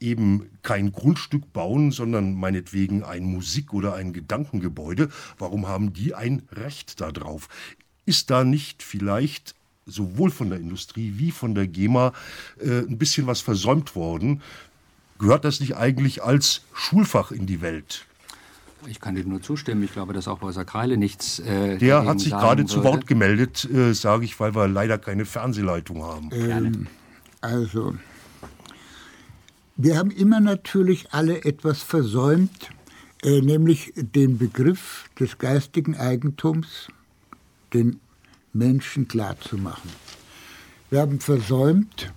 [0.00, 6.42] eben kein Grundstück bauen, sondern meinetwegen ein Musik- oder ein Gedankengebäude, warum haben die ein
[6.50, 7.48] Recht darauf?
[8.06, 9.54] Ist da nicht vielleicht
[9.86, 12.12] sowohl von der Industrie wie von der GEMA
[12.58, 14.42] äh, ein bisschen was versäumt worden?
[15.18, 18.06] Gehört das nicht eigentlich als Schulfach in die Welt?
[18.86, 19.82] Ich kann dem nur zustimmen.
[19.82, 21.38] Ich glaube, dass auch Walter Kreile nichts.
[21.40, 25.24] Äh, Der hat sich gerade zu Wort gemeldet, äh, sage ich, weil wir leider keine
[25.24, 26.30] Fernsehleitung haben.
[26.32, 26.86] Ähm,
[27.40, 27.94] also,
[29.76, 32.70] wir haben immer natürlich alle etwas versäumt,
[33.22, 36.88] äh, nämlich den Begriff des geistigen Eigentums
[37.72, 38.00] den
[38.52, 39.90] Menschen klarzumachen.
[40.90, 42.12] Wir haben versäumt,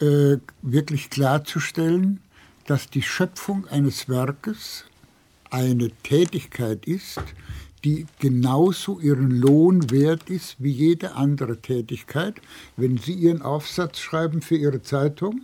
[0.00, 2.20] äh, wirklich klarzustellen,
[2.66, 4.84] dass die Schöpfung eines Werkes
[5.50, 7.20] eine Tätigkeit ist,
[7.84, 12.34] die genauso ihren Lohn wert ist wie jede andere Tätigkeit.
[12.76, 15.42] Wenn Sie Ihren Aufsatz schreiben für Ihre Zeitung,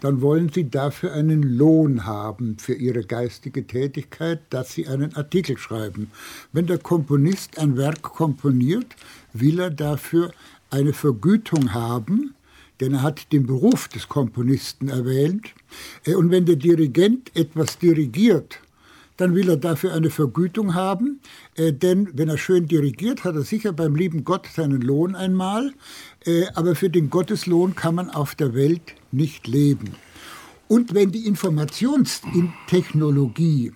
[0.00, 5.58] dann wollen Sie dafür einen Lohn haben für Ihre geistige Tätigkeit, dass Sie einen Artikel
[5.58, 6.10] schreiben.
[6.52, 8.96] Wenn der Komponist ein Werk komponiert,
[9.32, 10.32] will er dafür
[10.70, 12.34] eine Vergütung haben,
[12.80, 15.54] denn er hat den Beruf des Komponisten erwähnt.
[16.04, 18.58] Äh, und wenn der Dirigent etwas dirigiert,
[19.16, 21.20] dann will er dafür eine Vergütung haben,
[21.54, 25.72] äh, denn wenn er schön dirigiert, hat er sicher beim lieben Gott seinen Lohn einmal,
[26.24, 29.94] äh, aber für den Gotteslohn kann man auf der Welt nicht leben.
[30.68, 33.72] Und wenn die Informationstechnologie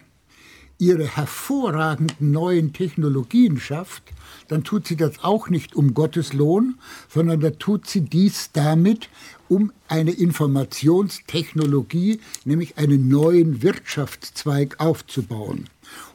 [0.78, 4.04] ihre hervorragenden neuen Technologien schafft,
[4.46, 6.78] dann tut sie das auch nicht um Gottes Lohn,
[7.08, 9.10] sondern da tut sie dies damit,
[9.48, 15.64] um eine Informationstechnologie, nämlich einen neuen Wirtschaftszweig aufzubauen.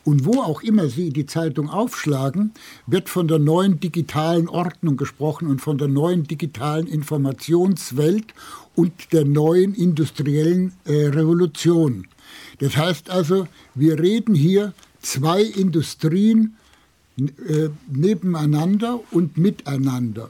[0.03, 2.51] Und wo auch immer Sie die Zeitung aufschlagen,
[2.87, 8.33] wird von der neuen digitalen Ordnung gesprochen und von der neuen digitalen Informationswelt
[8.75, 12.07] und der neuen industriellen äh, Revolution.
[12.59, 16.55] Das heißt also, wir reden hier zwei Industrien
[17.17, 20.29] äh, nebeneinander und miteinander.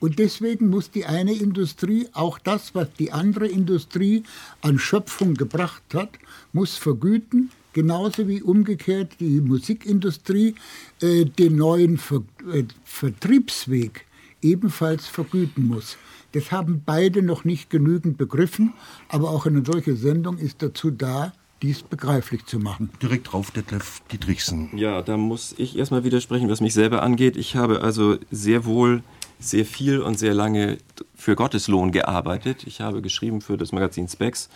[0.00, 4.22] Und deswegen muss die eine Industrie auch das, was die andere Industrie
[4.60, 6.10] an Schöpfung gebracht hat,
[6.52, 10.54] muss vergüten, genauso wie umgekehrt die Musikindustrie
[11.00, 12.22] äh, den neuen Ver
[12.52, 14.06] äh, Vertriebsweg
[14.40, 15.96] ebenfalls vergüten muss.
[16.32, 18.74] Das haben beide noch nicht genügend begriffen,
[19.08, 21.32] aber auch eine solche Sendung ist dazu da,
[21.62, 22.90] dies begreiflich zu machen.
[23.02, 24.76] Direkt drauf, Detlef Dietrichsen.
[24.76, 27.36] Ja, da muss ich erstmal widersprechen, was mich selber angeht.
[27.36, 29.02] Ich habe also sehr wohl
[29.38, 30.78] sehr viel und sehr lange
[31.14, 32.64] für Gotteslohn gearbeitet.
[32.66, 34.48] Ich habe geschrieben für das Magazin Specs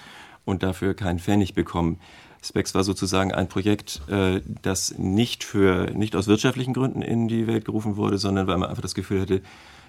[0.45, 1.99] und dafür keinen Pfennig bekommen.
[2.45, 7.47] Specs war sozusagen ein Projekt, äh, das nicht für nicht aus wirtschaftlichen Gründen in die
[7.47, 9.43] Welt gerufen wurde, sondern weil man einfach das Gefühl hatte,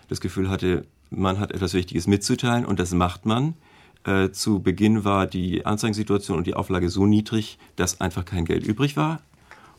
[0.07, 3.55] das Gefühl hatte, man hat etwas Wichtiges mitzuteilen und das macht man.
[4.05, 8.65] Äh, zu Beginn war die Anzeigensituation und die Auflage so niedrig, dass einfach kein Geld
[8.67, 9.21] übrig war.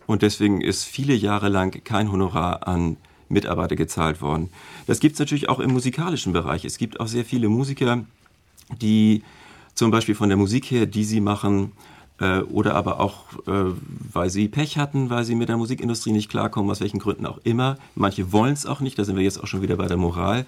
[0.07, 2.97] Und deswegen ist viele Jahre lang kein Honorar an
[3.29, 4.51] Mitarbeiter gezahlt worden.
[4.87, 6.65] Das gibt es natürlich auch im musikalischen Bereich.
[6.65, 8.05] Es gibt auch sehr viele Musiker,
[8.81, 9.23] die
[9.75, 11.73] zum Beispiel von der Musik her, die sie machen,
[12.21, 13.73] äh, oder aber auch, äh,
[14.13, 17.39] weil sie Pech hatten, weil sie mit der Musikindustrie nicht klarkommen, aus welchen Gründen auch
[17.43, 17.77] immer.
[17.97, 20.47] Manche wollen es auch nicht, da sind wir jetzt auch schon wieder bei der Moral.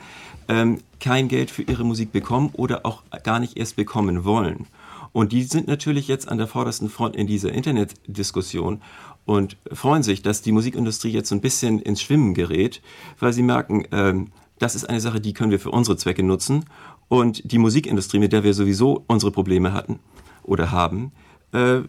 [0.49, 4.66] Ähm, kein Geld für ihre Musik bekommen oder auch gar nicht erst bekommen wollen.
[5.12, 8.83] Und die sind natürlich jetzt an der vordersten Front in dieser Internetdiskussion
[9.27, 12.81] und freuen sich, dass die Musikindustrie jetzt so ein bisschen ins Schwimmen gerät,
[13.18, 16.64] weil sie merken, ähm, das ist eine Sache, die können wir für unsere Zwecke nutzen.
[17.09, 19.99] Und die Musikindustrie, mit der wir sowieso unsere Probleme hatten
[20.45, 21.12] oder haben,
[21.53, 21.81] äh,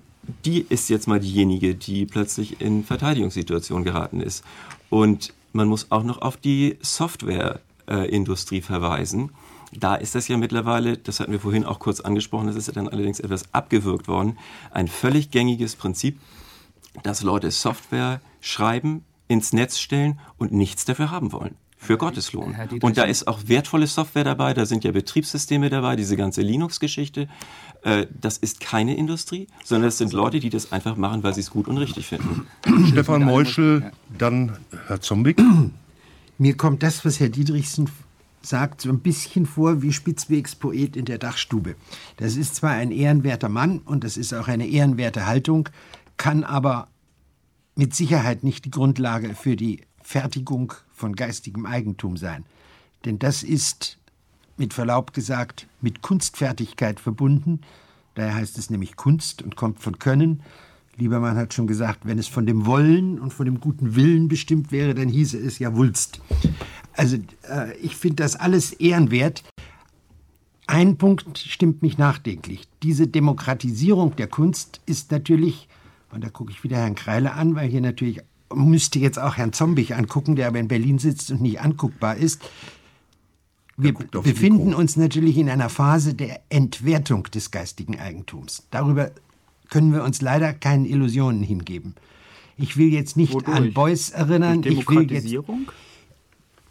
[0.44, 4.44] die ist jetzt mal diejenige, die plötzlich in Verteidigungssituationen geraten ist.
[4.90, 9.32] Und man muss auch noch auf die Softwareindustrie äh, verweisen.
[9.74, 12.74] Da ist das ja mittlerweile, das hatten wir vorhin auch kurz angesprochen, das ist ja
[12.74, 14.38] dann allerdings etwas abgewürgt worden,
[14.72, 16.20] ein völlig gängiges Prinzip,
[17.04, 22.56] dass Leute Software schreiben, ins Netz stellen und nichts dafür haben wollen für Gotteslohn.
[22.82, 27.30] Und da ist auch wertvolle Software dabei, da sind ja Betriebssysteme dabei, diese ganze Linux-Geschichte.
[27.84, 31.42] Äh, das ist keine Industrie, sondern es sind Leute, die das einfach machen, weil sie
[31.42, 32.48] es gut und richtig finden.
[32.92, 34.58] Stefan Meuschel, dann
[34.88, 35.40] Herr Zombik.
[36.40, 37.90] Mir kommt das, was Herr Dietrichsen
[38.42, 41.76] sagt so ein bisschen vor wie Spitzwegs Poet in der Dachstube.
[42.18, 45.70] Das ist zwar ein ehrenwerter Mann und das ist auch eine ehrenwerte Haltung,
[46.18, 46.88] kann aber
[47.76, 52.46] mit Sicherheit nicht die Grundlage für die Fertigung von geistigem Eigentum sein.
[53.06, 54.00] Denn das ist,
[54.58, 57.62] mit Verlaub gesagt, mit Kunstfertigkeit verbunden.
[58.16, 60.42] Daher heißt es nämlich Kunst und kommt von Können.
[60.98, 64.72] Liebermann hat schon gesagt, wenn es von dem Wollen und von dem guten Willen bestimmt
[64.72, 66.20] wäre, dann hieße es ja Wulst.
[66.94, 69.44] Also äh, ich finde das alles ehrenwert.
[70.66, 72.68] Ein Punkt stimmt mich nachdenklich.
[72.82, 75.70] Diese Demokratisierung der Kunst ist natürlich,
[76.18, 79.54] und da gucke ich wieder Herrn Kreile an, weil hier natürlich müsste jetzt auch Herrn
[79.54, 82.42] Zombich angucken, der aber in Berlin sitzt und nicht anguckbar ist.
[83.78, 88.64] Wir befinden uns natürlich in einer Phase der Entwertung des geistigen Eigentums.
[88.72, 89.12] Darüber
[89.70, 91.94] können wir uns leider keinen Illusionen hingeben.
[92.58, 93.56] Ich will jetzt nicht Wodurch?
[93.56, 94.64] an Beuys erinnern.
[94.66, 95.32] Ich will jetzt,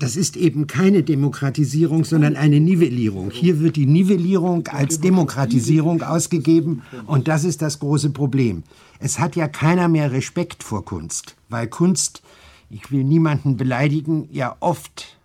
[0.00, 3.30] das ist eben keine Demokratisierung, sondern eine Nivellierung.
[3.30, 8.64] Hier wird die Nivellierung als Demokratisierung ausgegeben und das ist das große Problem.
[8.98, 12.22] Es hat ja keiner mehr Respekt vor Kunst, weil Kunst,
[12.70, 15.16] ich will niemanden beleidigen, ja oft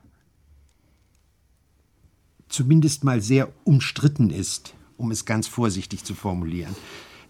[2.49, 6.76] zumindest mal sehr umstritten ist, um es ganz vorsichtig zu formulieren.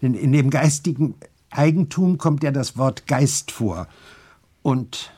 [0.02, 1.16] Denn in dem geistigen
[1.52, 3.88] Eigentum kommt ja das Wort Geist vor.
[4.64, 5.12] Und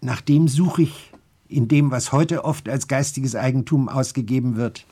[0.00, 1.12] nach dem suche ich
[1.48, 4.84] in dem, was heute oft als geistiges Eigentum ausgegeben wird,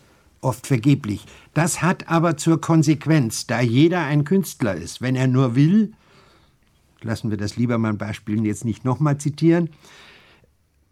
[0.42, 1.24] oft vergeblich.
[1.54, 5.92] Das hat aber zur Konsequenz, da jeder ein Künstler ist, wenn er nur will,
[7.00, 9.70] lassen wir das Liebermann-Beispiel jetzt nicht nochmal zitieren,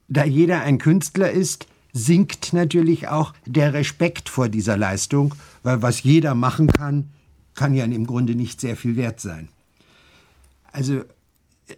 [0.09, 6.03] da jeder ein Künstler ist, sinkt natürlich auch der Respekt vor dieser Leistung, weil was
[6.03, 7.11] jeder machen kann,
[7.55, 9.49] kann ja im Grunde nicht sehr viel wert sein.
[10.73, 11.03] Also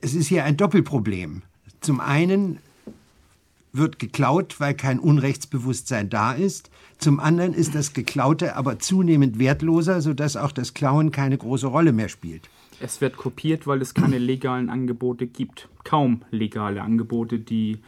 [0.00, 1.42] es ist hier ein Doppelproblem.
[1.80, 2.58] Zum einen
[3.72, 6.70] wird geklaut, weil kein Unrechtsbewusstsein da ist.
[7.02, 11.90] Zum anderen ist das Geklaute aber zunehmend wertloser, sodass auch das Klauen keine große Rolle
[11.90, 12.48] mehr spielt.
[12.78, 15.68] Es wird kopiert, weil es keine legalen Angebote gibt.
[15.82, 17.78] Kaum legale Angebote, die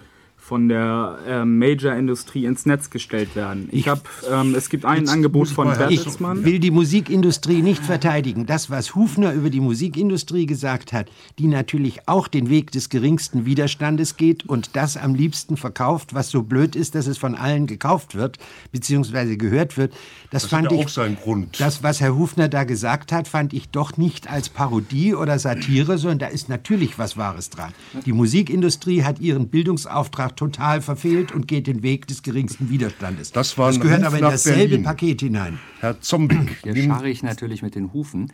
[0.46, 3.70] von der äh, Major-Industrie ins Netz gestellt werden.
[3.72, 6.40] Ich habe, ähm, es gibt ein Angebot von Bertelsmann.
[6.40, 8.44] Ich will die Musikindustrie nicht verteidigen.
[8.44, 13.46] Das, was Hufner über die Musikindustrie gesagt hat, die natürlich auch den Weg des geringsten
[13.46, 17.66] Widerstandes geht und das am liebsten verkauft, was so blöd ist, dass es von allen
[17.66, 18.38] gekauft wird
[18.70, 19.36] bzw.
[19.36, 19.94] gehört wird.
[20.30, 20.84] Das, das fand ich.
[20.84, 21.58] Auch seinen Grund.
[21.58, 25.96] Das, was Herr Hufner da gesagt hat, fand ich doch nicht als Parodie oder Satire,
[25.96, 27.72] sondern da ist natürlich was Wahres dran.
[28.04, 33.32] Die Musikindustrie hat ihren Bildungsauftrag total verfehlt und geht den Weg des geringsten Widerstandes.
[33.32, 34.82] Das, war das gehört Ruf aber in dasselbe Berlin.
[34.84, 35.58] Paket hinein.
[35.80, 36.48] Herr Zombie.
[36.62, 38.30] Hier scharre ich natürlich mit den Hufen.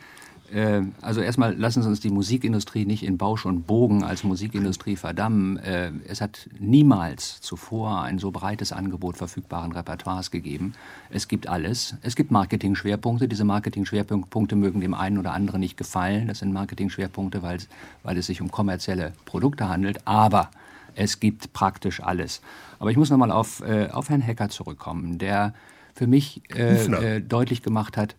[0.52, 4.96] Äh, also erstmal lassen Sie uns die Musikindustrie nicht in Bausch und Bogen als Musikindustrie
[4.96, 5.58] verdammen.
[5.58, 10.74] Äh, es hat niemals zuvor ein so breites Angebot verfügbaren Repertoires gegeben.
[11.10, 11.94] Es gibt alles.
[12.02, 13.28] Es gibt Marketing-Schwerpunkte.
[13.28, 16.28] Diese Marketing-Schwerpunkte mögen dem einen oder anderen nicht gefallen.
[16.28, 17.58] Das sind Marketing-Schwerpunkte, weil,
[18.02, 20.06] weil es sich um kommerzielle Produkte handelt.
[20.06, 20.50] Aber
[20.94, 22.40] es gibt praktisch alles.
[22.78, 25.54] Aber ich muss nochmal auf, äh, auf Herrn Hecker zurückkommen, der
[25.94, 28.16] für mich äh, äh, deutlich gemacht hat,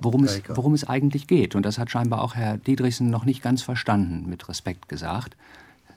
[0.00, 1.54] worum es, worum es eigentlich geht.
[1.54, 5.36] Und das hat scheinbar auch Herr Diedrichsen noch nicht ganz verstanden, mit Respekt gesagt.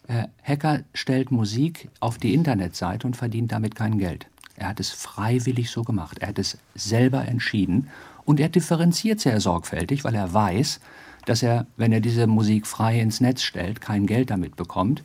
[0.07, 4.27] Herr Hecker stellt Musik auf die Internetseite und verdient damit kein Geld.
[4.55, 6.17] Er hat es freiwillig so gemacht.
[6.19, 7.89] Er hat es selber entschieden.
[8.25, 10.79] Und er differenziert sehr sorgfältig, weil er weiß,
[11.25, 15.03] dass er, wenn er diese Musik frei ins Netz stellt, kein Geld damit bekommt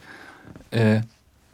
[0.71, 1.01] äh,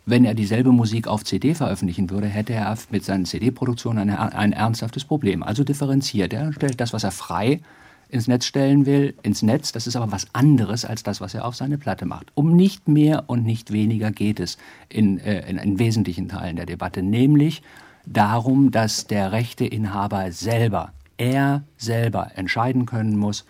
[0.05, 4.53] wenn er dieselbe Musik auf CD veröffentlichen würde, hätte er mit seinen CD-Produktionen ein, ein,
[4.53, 5.43] ernsthaftes Problem.
[5.43, 7.61] Also differenziert er, stellt das, was er frei
[8.09, 9.73] ins Netz stellen will, ins Netz.
[9.73, 12.27] Das ist aber was anderes als das, was er auf seine Platte macht.
[12.35, 14.59] Um nicht mehr und nicht weniger geht es
[14.89, 17.63] in, äh, in, in wesentlichen Teilen der Debatte, nämlich
[18.05, 23.45] darum, dass der Rechteinhaber selber, er selber entscheiden können muss,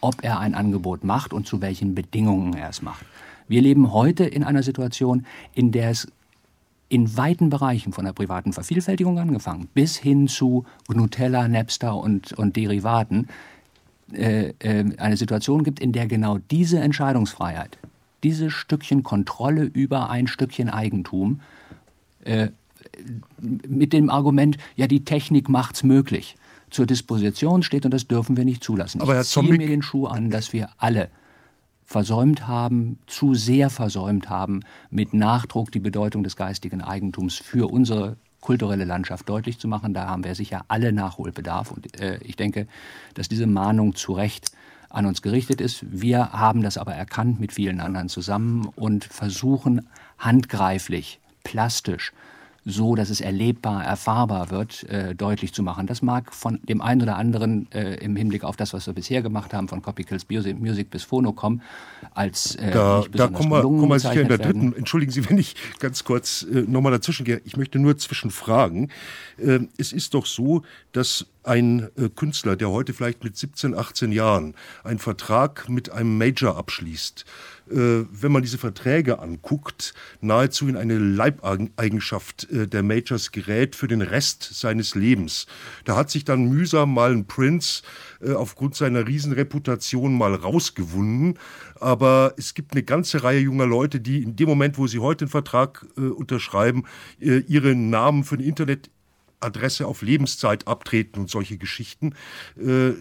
[0.00, 3.04] ob er ein Angebot macht und zu welchen Bedingungen er es macht.
[3.48, 6.08] Wir leben heute in einer Situation, in der es
[6.88, 12.56] in weiten Bereichen von der privaten Vervielfältigung angefangen bis hin zu Nutella, Napster und, und
[12.56, 13.28] Derivaten
[14.12, 17.76] äh, äh, eine Situation gibt, in der genau diese Entscheidungsfreiheit,
[18.22, 21.40] dieses Stückchen Kontrolle über ein Stückchen Eigentum
[22.24, 22.48] äh,
[23.40, 26.36] mit dem Argument, ja, die Technik macht's möglich,
[26.70, 29.00] zur Disposition steht und das dürfen wir nicht zulassen.
[29.00, 31.10] Aber ich ziehe mir den Schuh an, dass wir alle
[31.86, 34.60] versäumt haben, zu sehr versäumt haben,
[34.90, 39.94] mit Nachdruck die Bedeutung des geistigen Eigentums für unsere kulturelle Landschaft deutlich zu machen.
[39.94, 41.70] Da haben wir sicher alle Nachholbedarf.
[41.70, 42.66] Und äh, ich denke,
[43.14, 44.50] dass diese Mahnung zu Recht
[44.90, 45.84] an uns gerichtet ist.
[45.90, 52.12] Wir haben das aber erkannt mit vielen anderen zusammen und versuchen handgreiflich, plastisch
[52.68, 55.86] so, dass es erlebbar, erfahrbar wird, äh, deutlich zu machen.
[55.86, 59.22] Das mag von dem einen oder anderen äh, im Hinblick auf das, was wir bisher
[59.22, 61.62] gemacht haben, von Copy Kills Music, Music bis Phonocom,
[62.12, 64.74] als äh, da, da kommen wir, kommen wir sicher in der dritten.
[64.74, 67.40] Entschuldigen Sie, wenn ich ganz kurz äh, nochmal dazwischen gehe.
[67.44, 68.90] Ich möchte nur zwischenfragen.
[69.38, 74.10] Äh, es ist doch so, dass ein äh, Künstler, der heute vielleicht mit 17, 18
[74.10, 77.24] Jahren einen Vertrag mit einem Major abschließt,
[77.68, 84.02] wenn man diese Verträge anguckt, nahezu in eine Leibeigenschaft äh, der Majors gerät für den
[84.02, 85.46] Rest seines Lebens.
[85.84, 87.82] Da hat sich dann mühsam mal ein Prince
[88.20, 91.38] äh, aufgrund seiner Riesenreputation mal rausgewunden.
[91.80, 95.24] Aber es gibt eine ganze Reihe junger Leute, die in dem Moment, wo sie heute
[95.24, 96.84] einen Vertrag äh, unterschreiben,
[97.20, 102.14] äh, ihre Namen für eine Internetadresse auf Lebenszeit abtreten und solche Geschichten.
[102.56, 102.92] Äh,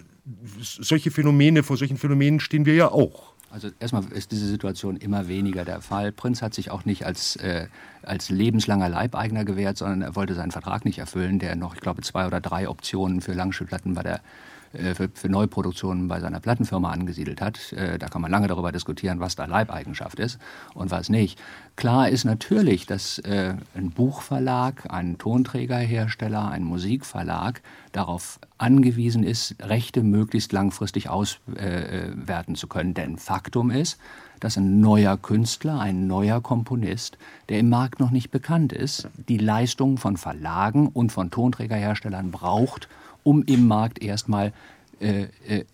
[0.59, 3.34] solche Phänomene, vor solchen Phänomenen stehen wir ja auch.
[3.55, 6.11] Also erstmal ist diese Situation immer weniger der Fall.
[6.11, 7.67] Prinz hat sich auch nicht als, äh,
[8.03, 12.01] als lebenslanger Leibeigner gewährt, sondern er wollte seinen Vertrag nicht erfüllen, der noch, ich glaube,
[12.01, 14.19] zwei oder drei Optionen für Langspielplatten bei der
[14.95, 17.73] für, für Neuproduktionen bei seiner Plattenfirma angesiedelt hat.
[17.73, 20.39] Äh, da kann man lange darüber diskutieren, was da Leibeigenschaft ist
[20.73, 21.39] und was nicht.
[21.75, 27.61] Klar ist natürlich, dass äh, ein Buchverlag, ein Tonträgerhersteller, ein Musikverlag
[27.91, 32.93] darauf angewiesen ist, Rechte möglichst langfristig auswerten zu können.
[32.93, 33.99] Denn Faktum ist,
[34.39, 37.17] dass ein neuer Künstler, ein neuer Komponist,
[37.49, 42.87] der im Markt noch nicht bekannt ist, die Leistungen von Verlagen und von Tonträgerherstellern braucht,
[43.25, 44.53] um im Markt erstmal
[44.99, 45.65] äh, äh,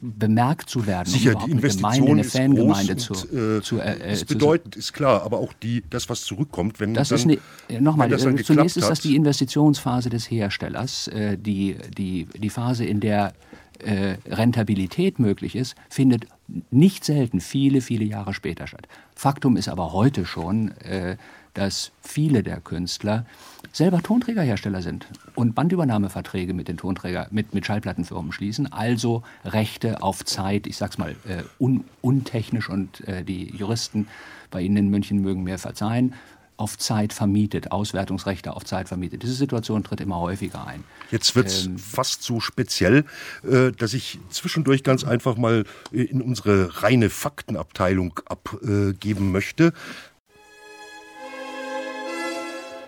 [0.00, 4.26] bemerkt zu werden, Sicher, um die Investition eine Fangemeinde zu, und, äh, zu, äh, ist
[4.26, 7.38] bedeutend, ist klar, aber auch die, das, was zurückkommt, wenn das dann, ist ne,
[7.80, 13.00] nochmal, dann zunächst ist das die Investitionsphase des Herstellers, äh, die, die, die Phase, in
[13.00, 13.34] der
[13.78, 16.26] äh, Rentabilität möglich ist, findet
[16.70, 18.88] nicht selten viele, viele Jahre später statt.
[19.14, 21.16] Faktum ist aber heute schon, äh,
[21.52, 23.26] dass viele der Künstler
[23.74, 30.24] selber Tonträgerhersteller sind und Bandübernahmeverträge mit den Tonträger, mit, mit Schallplattenfirmen schließen, also Rechte auf
[30.24, 34.06] Zeit, ich sag's mal äh, un, untechnisch und äh, die Juristen
[34.50, 36.14] bei Ihnen in München mögen mir verzeihen,
[36.56, 39.24] auf Zeit vermietet, Auswertungsrechte auf Zeit vermietet.
[39.24, 40.84] Diese Situation tritt immer häufiger ein.
[41.10, 43.04] Jetzt wird es ähm, fast so speziell,
[43.42, 49.72] äh, dass ich zwischendurch ganz einfach mal in unsere reine Faktenabteilung abgeben möchte.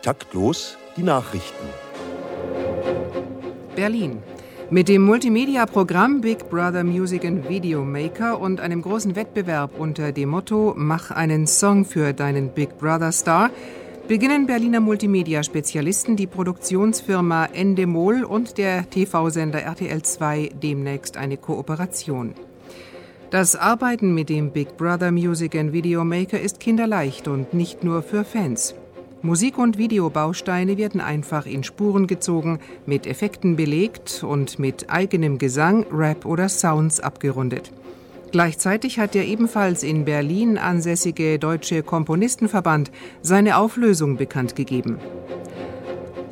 [0.06, 1.66] Taktlos die Nachrichten.
[3.74, 4.22] Berlin.
[4.70, 10.28] Mit dem Multimedia-Programm Big Brother Music and Video Maker und einem großen Wettbewerb unter dem
[10.28, 13.50] Motto Mach einen Song für deinen Big Brother Star
[14.06, 22.34] beginnen Berliner Multimedia-Spezialisten die Produktionsfirma Endemol und der TV-Sender RTL 2 demnächst eine Kooperation.
[23.30, 28.02] Das Arbeiten mit dem Big Brother Music and Video Maker ist kinderleicht und nicht nur
[28.02, 28.76] für Fans.
[29.26, 35.84] Musik- und Videobausteine werden einfach in Spuren gezogen, mit Effekten belegt und mit eigenem Gesang,
[35.90, 37.72] Rap oder Sounds abgerundet.
[38.30, 44.98] Gleichzeitig hat der ebenfalls in Berlin ansässige Deutsche Komponistenverband seine Auflösung bekannt gegeben.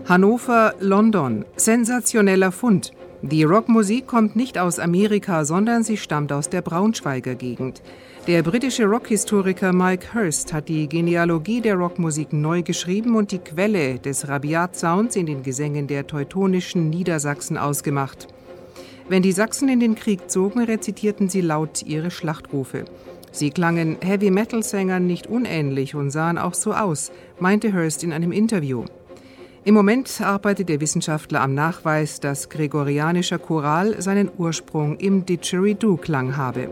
[0.09, 1.45] Hannover, London.
[1.57, 2.93] Sensationeller Fund.
[3.23, 7.83] Die Rockmusik kommt nicht aus Amerika, sondern sie stammt aus der Braunschweiger Gegend.
[8.27, 13.99] Der britische Rockhistoriker Mike Hurst hat die Genealogie der Rockmusik neu geschrieben und die Quelle
[13.99, 18.29] des Rabiat-Sounds in den Gesängen der teutonischen Niedersachsen ausgemacht.
[19.11, 22.87] Wenn die Sachsen in den Krieg zogen, rezitierten sie laut ihre Schlachtrufe.
[23.31, 28.87] Sie klangen Heavy-Metal-Sängern nicht unähnlich und sahen auch so aus, meinte Hurst in einem Interview.
[29.65, 36.71] Im Moment arbeitet der Wissenschaftler am Nachweis, dass gregorianischer Choral seinen Ursprung im Didgeridoo-Klang habe.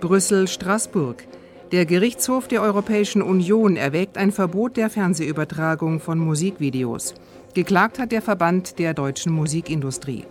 [0.00, 1.24] Brüssel-Straßburg.
[1.72, 7.14] Der Gerichtshof der Europäischen Union erwägt ein Verbot der Fernsehübertragung von Musikvideos.
[7.54, 10.24] Geklagt hat der Verband der deutschen Musikindustrie.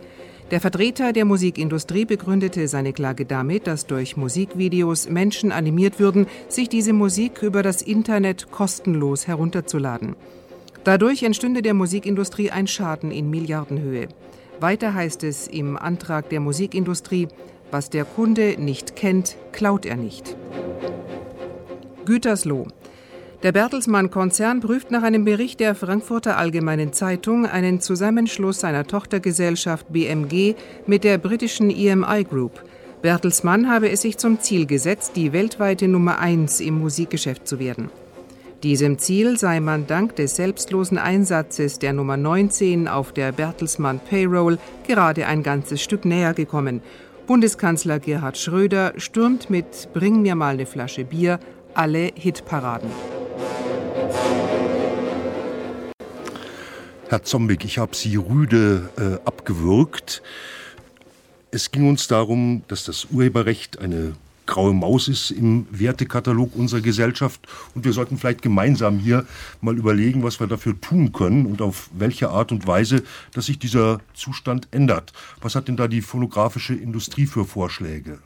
[0.51, 6.70] Der Vertreter der Musikindustrie begründete seine Klage damit, dass durch Musikvideos Menschen animiert würden, sich
[6.70, 10.16] diese Musik über das Internet kostenlos herunterzuladen.
[10.84, 14.07] Dadurch entstünde der Musikindustrie ein Schaden in Milliardenhöhe.
[14.59, 17.28] Weiter heißt es im Antrag der Musikindustrie,
[17.72, 20.36] was der Kunde nicht kennt, klaut er nicht.
[22.05, 22.68] Gütersloh.
[23.43, 30.55] Der Bertelsmann-Konzern prüft nach einem Bericht der Frankfurter Allgemeinen Zeitung einen Zusammenschluss seiner Tochtergesellschaft BMG
[30.88, 32.63] mit der britischen EMI Group.
[33.01, 37.91] Bertelsmann habe es sich zum Ziel gesetzt, die weltweite Nummer 1 im Musikgeschäft zu werden.
[38.63, 44.57] Diesem Ziel sei man dank des selbstlosen Einsatzes der Nummer 19 auf der Bertelsmann Payroll
[44.88, 46.82] gerade ein ganzes Stück näher gekommen
[47.26, 51.39] Bundeskanzler Gerhard Schröder stürmt mit Bring mir mal eine Flasche Bier
[51.73, 52.89] alle Hitparaden.
[57.09, 60.21] Herr Zombig, ich habe Sie rüde äh, abgewürgt.
[61.51, 64.13] Es ging uns darum, dass das Urheberrecht eine
[64.46, 67.48] graue Maus ist im Wertekatalog unserer Gesellschaft.
[67.74, 69.26] Und wir sollten vielleicht gemeinsam hier
[69.62, 73.60] mal überlegen, was wir dafür tun können und auf welche Art und Weise, dass sich
[73.60, 75.14] dieser Zustand ändert.
[75.41, 78.20] Was hat denn da die phonographische Industrie für Vorschläge?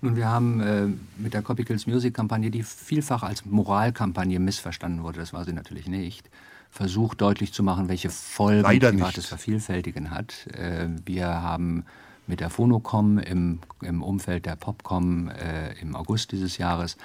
[0.00, 0.86] Nun, wir haben äh,
[1.16, 5.52] mit der Copy Kills Music Kampagne, die vielfach als Moralkampagne missverstanden wurde, das war sie
[5.52, 6.28] natürlich nicht,
[6.70, 9.28] versucht deutlich zu machen, welche Folgen Leider privates nicht.
[9.28, 10.46] Vervielfältigen hat.
[10.48, 11.84] Äh, wir haben
[12.26, 16.96] mit der Phonocom im, im Umfeld der Popcom äh, im August dieses Jahres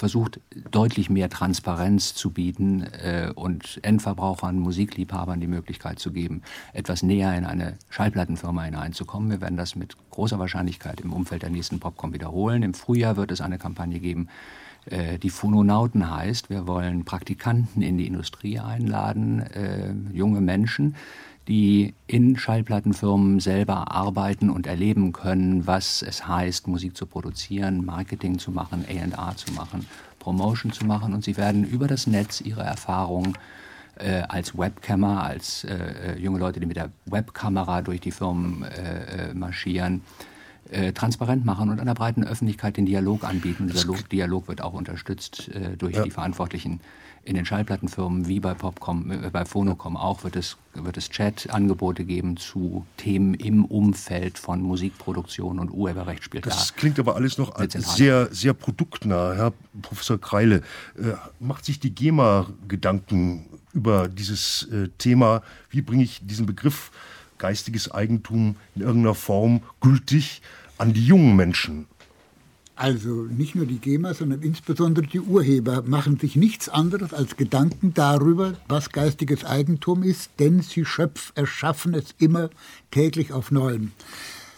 [0.00, 0.40] versucht,
[0.70, 6.42] deutlich mehr Transparenz zu bieten äh, und Endverbrauchern, Musikliebhabern die Möglichkeit zu geben,
[6.72, 9.30] etwas näher in eine Schallplattenfirma hineinzukommen.
[9.30, 12.62] Wir werden das mit großer Wahrscheinlichkeit im Umfeld der nächsten Popcom wiederholen.
[12.62, 14.28] Im Frühjahr wird es eine Kampagne geben,
[14.86, 16.48] äh, die Phononauten heißt.
[16.48, 20.96] Wir wollen Praktikanten in die Industrie einladen, äh, junge Menschen,
[21.50, 28.38] die in Schallplattenfirmen selber arbeiten und erleben können, was es heißt, Musik zu produzieren, Marketing
[28.38, 29.84] zu machen, A&R zu machen,
[30.20, 31.12] Promotion zu machen.
[31.12, 33.36] Und sie werden über das Netz ihre Erfahrungen
[33.96, 39.34] äh, als Webcammer, als äh, junge Leute, die mit der Webkamera durch die Firmen äh,
[39.34, 40.02] marschieren,
[40.70, 43.66] äh, transparent machen und einer breiten Öffentlichkeit den Dialog anbieten.
[43.66, 46.04] Der Dialog, Dialog wird auch unterstützt äh, durch ja.
[46.04, 46.78] die Verantwortlichen
[47.22, 52.04] in den Schallplattenfirmen wie bei Popcom, äh, bei Phonocom auch wird es, wird es Chat-Angebote
[52.04, 57.38] geben zu Themen im Umfeld von Musikproduktion und Urheberrecht spielt Das da klingt aber alles
[57.38, 59.34] noch sehr, sehr produktnah.
[59.34, 59.52] Herr
[59.82, 60.62] Professor Kreile,
[60.96, 65.42] äh, macht sich die GEMA Gedanken über dieses äh, Thema?
[65.68, 66.90] Wie bringe ich diesen Begriff
[67.38, 70.42] geistiges Eigentum in irgendeiner Form gültig
[70.78, 71.86] an die jungen Menschen?
[72.80, 77.92] Also nicht nur die GEMA, sondern insbesondere die Urheber machen sich nichts anderes als Gedanken
[77.92, 82.48] darüber, was geistiges Eigentum ist, denn sie schöpf, erschaffen es immer
[82.90, 83.92] täglich auf Neuem.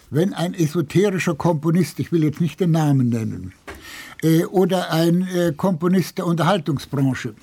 [0.08, 3.54] Wenn ein esoterischer Komponist, ich will jetzt nicht den Namen nennen,
[4.22, 7.34] äh, oder ein äh, Komponist der Unterhaltungsbranche,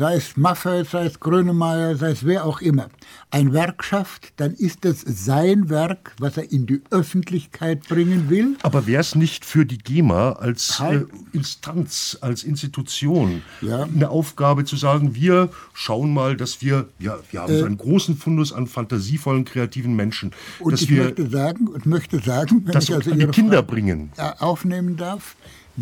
[0.00, 2.88] sei es Maffei, sei es Grönemeyer, sei es wer auch immer,
[3.30, 8.56] ein Werk schafft, dann ist es sein Werk, was er in die Öffentlichkeit bringen will.
[8.62, 11.02] Aber wäre es nicht für die GEMA als äh,
[11.34, 13.82] Instanz, als Institution ja.
[13.82, 17.58] eine Aufgabe zu sagen, wir schauen mal, dass wir, ja, wir haben Äh.
[17.58, 21.84] so einen großen Fundus an fantasievollen, kreativen Menschen, Und dass ich wir möchte sagen, und
[21.84, 24.12] möchte sagen, wenn das ich also an die Ihre Kinder Frage, bringen.
[24.16, 25.36] äh, aufnehmen darf,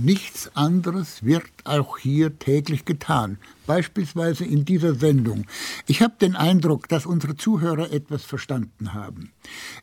[0.05, 3.39] nichts anderes wird auch hier täglich getan.
[3.67, 5.45] Beispielsweise in dieser Sendung.
[5.87, 9.33] Ich habe den Eindruck, dass unsere Zuhörer etwas verstanden haben.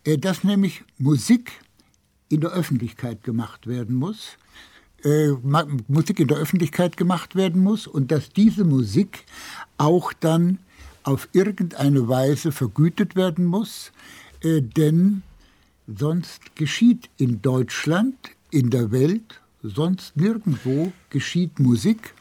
[0.04, 1.52] Äh, Dass nämlich Musik
[2.30, 4.38] in der Öffentlichkeit gemacht werden muss,
[5.04, 5.30] äh,
[5.88, 9.26] Musik in der Öffentlichkeit gemacht werden muss und dass diese Musik
[9.78, 10.60] auch dann
[11.04, 13.92] auf irgendeine Weise vergütet werden muss,
[14.42, 15.22] äh, denn
[15.88, 18.16] sonst geschieht in Deutschland,
[18.50, 22.14] in der Welt, sonst nirgendwo geschieht Musik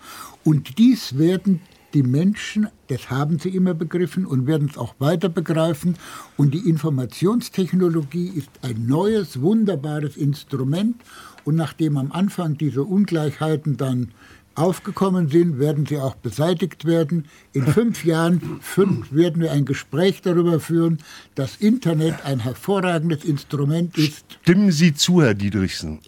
[0.45, 1.61] und dies werden
[1.95, 5.95] die Menschen, das haben sie immer begriffen und werden es auch weiter begreifen.
[6.36, 10.97] Und die Informationstechnologie ist ein neues, wunderbares Instrument.
[11.45, 14.09] Und nachdem am Anfang diese Ungleichheiten dann
[14.57, 17.26] aufgekommen sind, werden sie auch beseitigt werden.
[17.53, 20.99] In fünf Jahren fünf, werden wir ein Gespräch darüber führen,
[21.34, 24.24] dass Internet ein hervorragendes Instrument ist.
[24.42, 26.01] Stimmen Sie zu, Herr Diedrichsen.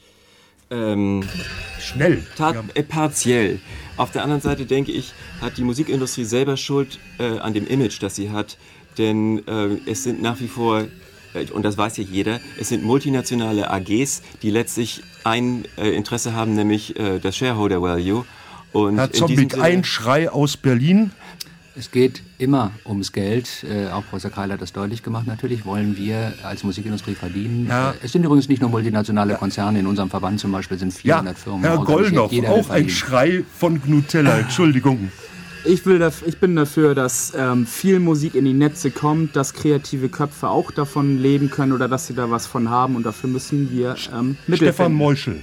[0.70, 1.22] Ähm,
[1.80, 2.22] Schnell.
[2.36, 3.60] Tat, äh, partiell.
[3.96, 8.02] Auf der anderen Seite denke ich, hat die Musikindustrie selber Schuld äh, an dem Image,
[8.02, 8.58] das sie hat.
[8.98, 10.84] Denn äh, es sind nach wie vor,
[11.34, 16.34] äh, und das weiß ja jeder, es sind multinationale AGs, die letztlich ein äh, Interesse
[16.34, 18.24] haben, nämlich das Shareholder Value.
[18.72, 21.12] Und Herr Zombig, ein Schrei aus Berlin.
[21.78, 23.64] Es geht immer ums Geld.
[23.64, 25.26] Äh, auch Professor Kreil hat das deutlich gemacht.
[25.26, 27.66] Natürlich wollen wir als Musikindustrie verdienen.
[27.68, 27.94] Ja.
[28.02, 29.78] Es sind übrigens nicht nur multinationale Konzerne.
[29.80, 31.62] In unserem Verband zum Beispiel sind 400 Firmen.
[31.64, 32.88] Herr will auch ein.
[32.88, 34.38] Schrei von Gnutella.
[34.38, 35.10] Entschuldigung.
[35.66, 39.52] Ich, will daf- ich bin dafür, dass ähm, viel Musik in die Netze kommt, dass
[39.52, 43.28] kreative Köpfe auch davon leben können oder dass sie da was von haben und dafür
[43.28, 44.98] müssen wir ähm, Mittel Stefan finden.
[44.98, 45.40] Meuschel.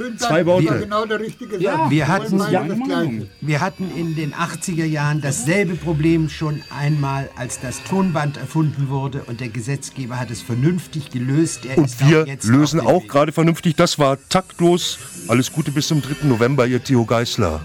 [0.00, 0.78] Schön Zwei Worte.
[0.80, 3.26] genau der richtige Ja, wir hatten, Gleiche.
[3.42, 9.22] wir hatten in den 80er Jahren dasselbe Problem schon einmal, als das Tonband erfunden wurde
[9.26, 11.66] und der Gesetzgeber hat es vernünftig gelöst.
[11.66, 13.76] Er Und ist auch wir jetzt lösen auch gerade vernünftig.
[13.76, 14.98] Das war taktlos.
[15.28, 16.26] Alles Gute bis zum 3.
[16.26, 17.60] November, Ihr Theo Geißler.